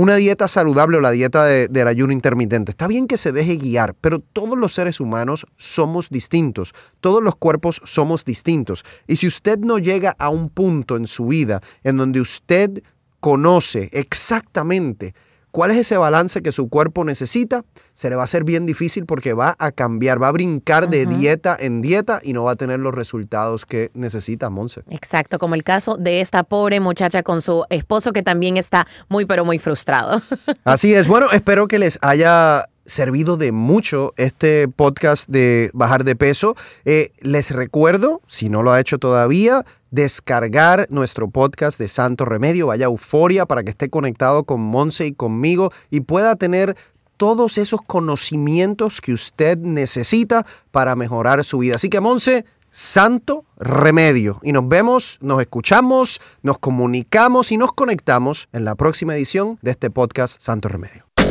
una 0.00 0.16
dieta 0.16 0.48
saludable 0.48 0.96
o 0.96 1.00
la 1.00 1.10
dieta 1.10 1.44
de- 1.44 1.68
del 1.68 1.86
ayuno 1.86 2.12
intermitente. 2.12 2.70
Está 2.70 2.86
bien 2.86 3.06
que 3.06 3.18
se 3.18 3.32
deje 3.32 3.56
guiar, 3.56 3.94
pero 4.00 4.20
todos 4.20 4.56
los 4.56 4.72
seres 4.72 4.98
humanos 4.98 5.46
somos 5.56 6.08
distintos, 6.08 6.72
todos 7.00 7.22
los 7.22 7.36
cuerpos 7.36 7.82
somos 7.84 8.24
distintos. 8.24 8.82
Y 9.06 9.16
si 9.16 9.26
usted 9.26 9.58
no 9.58 9.78
llega 9.78 10.16
a 10.18 10.30
un 10.30 10.48
punto 10.48 10.96
en 10.96 11.06
su 11.06 11.26
vida 11.26 11.60
en 11.84 11.98
donde 11.98 12.20
usted 12.20 12.82
conoce 13.20 13.90
exactamente 13.92 15.14
cuál 15.50 15.70
es 15.70 15.78
ese 15.78 15.96
balance 15.96 16.42
que 16.42 16.52
su 16.52 16.68
cuerpo 16.68 17.04
necesita, 17.04 17.64
se 17.92 18.10
le 18.10 18.16
va 18.16 18.22
a 18.22 18.24
hacer 18.24 18.44
bien 18.44 18.66
difícil 18.66 19.06
porque 19.06 19.32
va 19.32 19.56
a 19.58 19.72
cambiar, 19.72 20.22
va 20.22 20.28
a 20.28 20.32
brincar 20.32 20.88
de 20.88 21.06
dieta 21.06 21.56
en 21.58 21.82
dieta 21.82 22.20
y 22.22 22.32
no 22.32 22.44
va 22.44 22.52
a 22.52 22.56
tener 22.56 22.80
los 22.80 22.94
resultados 22.94 23.66
que 23.66 23.90
necesita 23.94 24.50
Monse. 24.50 24.82
Exacto, 24.90 25.38
como 25.38 25.54
el 25.54 25.64
caso 25.64 25.96
de 25.96 26.20
esta 26.20 26.42
pobre 26.42 26.80
muchacha 26.80 27.22
con 27.22 27.42
su 27.42 27.64
esposo 27.70 28.12
que 28.12 28.22
también 28.22 28.56
está 28.56 28.86
muy 29.08 29.26
pero 29.26 29.44
muy 29.44 29.58
frustrado. 29.58 30.20
Así 30.64 30.94
es. 30.94 31.06
Bueno, 31.06 31.26
espero 31.32 31.68
que 31.68 31.78
les 31.78 31.98
haya 32.02 32.68
servido 32.90 33.36
de 33.36 33.52
mucho 33.52 34.12
este 34.16 34.68
podcast 34.68 35.28
de 35.28 35.70
bajar 35.72 36.04
de 36.04 36.16
peso. 36.16 36.56
Eh, 36.84 37.12
les 37.20 37.50
recuerdo, 37.52 38.20
si 38.26 38.48
no 38.48 38.62
lo 38.62 38.72
ha 38.72 38.80
hecho 38.80 38.98
todavía, 38.98 39.64
descargar 39.90 40.86
nuestro 40.90 41.30
podcast 41.30 41.78
de 41.78 41.88
Santo 41.88 42.24
Remedio, 42.24 42.66
vaya 42.66 42.86
Euforia, 42.86 43.46
para 43.46 43.62
que 43.62 43.70
esté 43.70 43.88
conectado 43.88 44.44
con 44.44 44.60
Monse 44.60 45.06
y 45.06 45.12
conmigo 45.12 45.72
y 45.90 46.00
pueda 46.00 46.36
tener 46.36 46.76
todos 47.16 47.58
esos 47.58 47.80
conocimientos 47.86 49.00
que 49.00 49.12
usted 49.12 49.58
necesita 49.58 50.46
para 50.70 50.96
mejorar 50.96 51.44
su 51.44 51.58
vida. 51.58 51.76
Así 51.76 51.88
que 51.88 52.00
Monse, 52.00 52.44
Santo 52.70 53.44
Remedio. 53.56 54.40
Y 54.42 54.52
nos 54.52 54.66
vemos, 54.68 55.18
nos 55.20 55.40
escuchamos, 55.40 56.20
nos 56.42 56.58
comunicamos 56.58 57.52
y 57.52 57.56
nos 57.56 57.72
conectamos 57.72 58.48
en 58.52 58.64
la 58.64 58.74
próxima 58.74 59.14
edición 59.14 59.58
de 59.60 59.72
este 59.72 59.90
podcast 59.90 60.40
Santo 60.40 60.68
Remedio. 60.68 61.09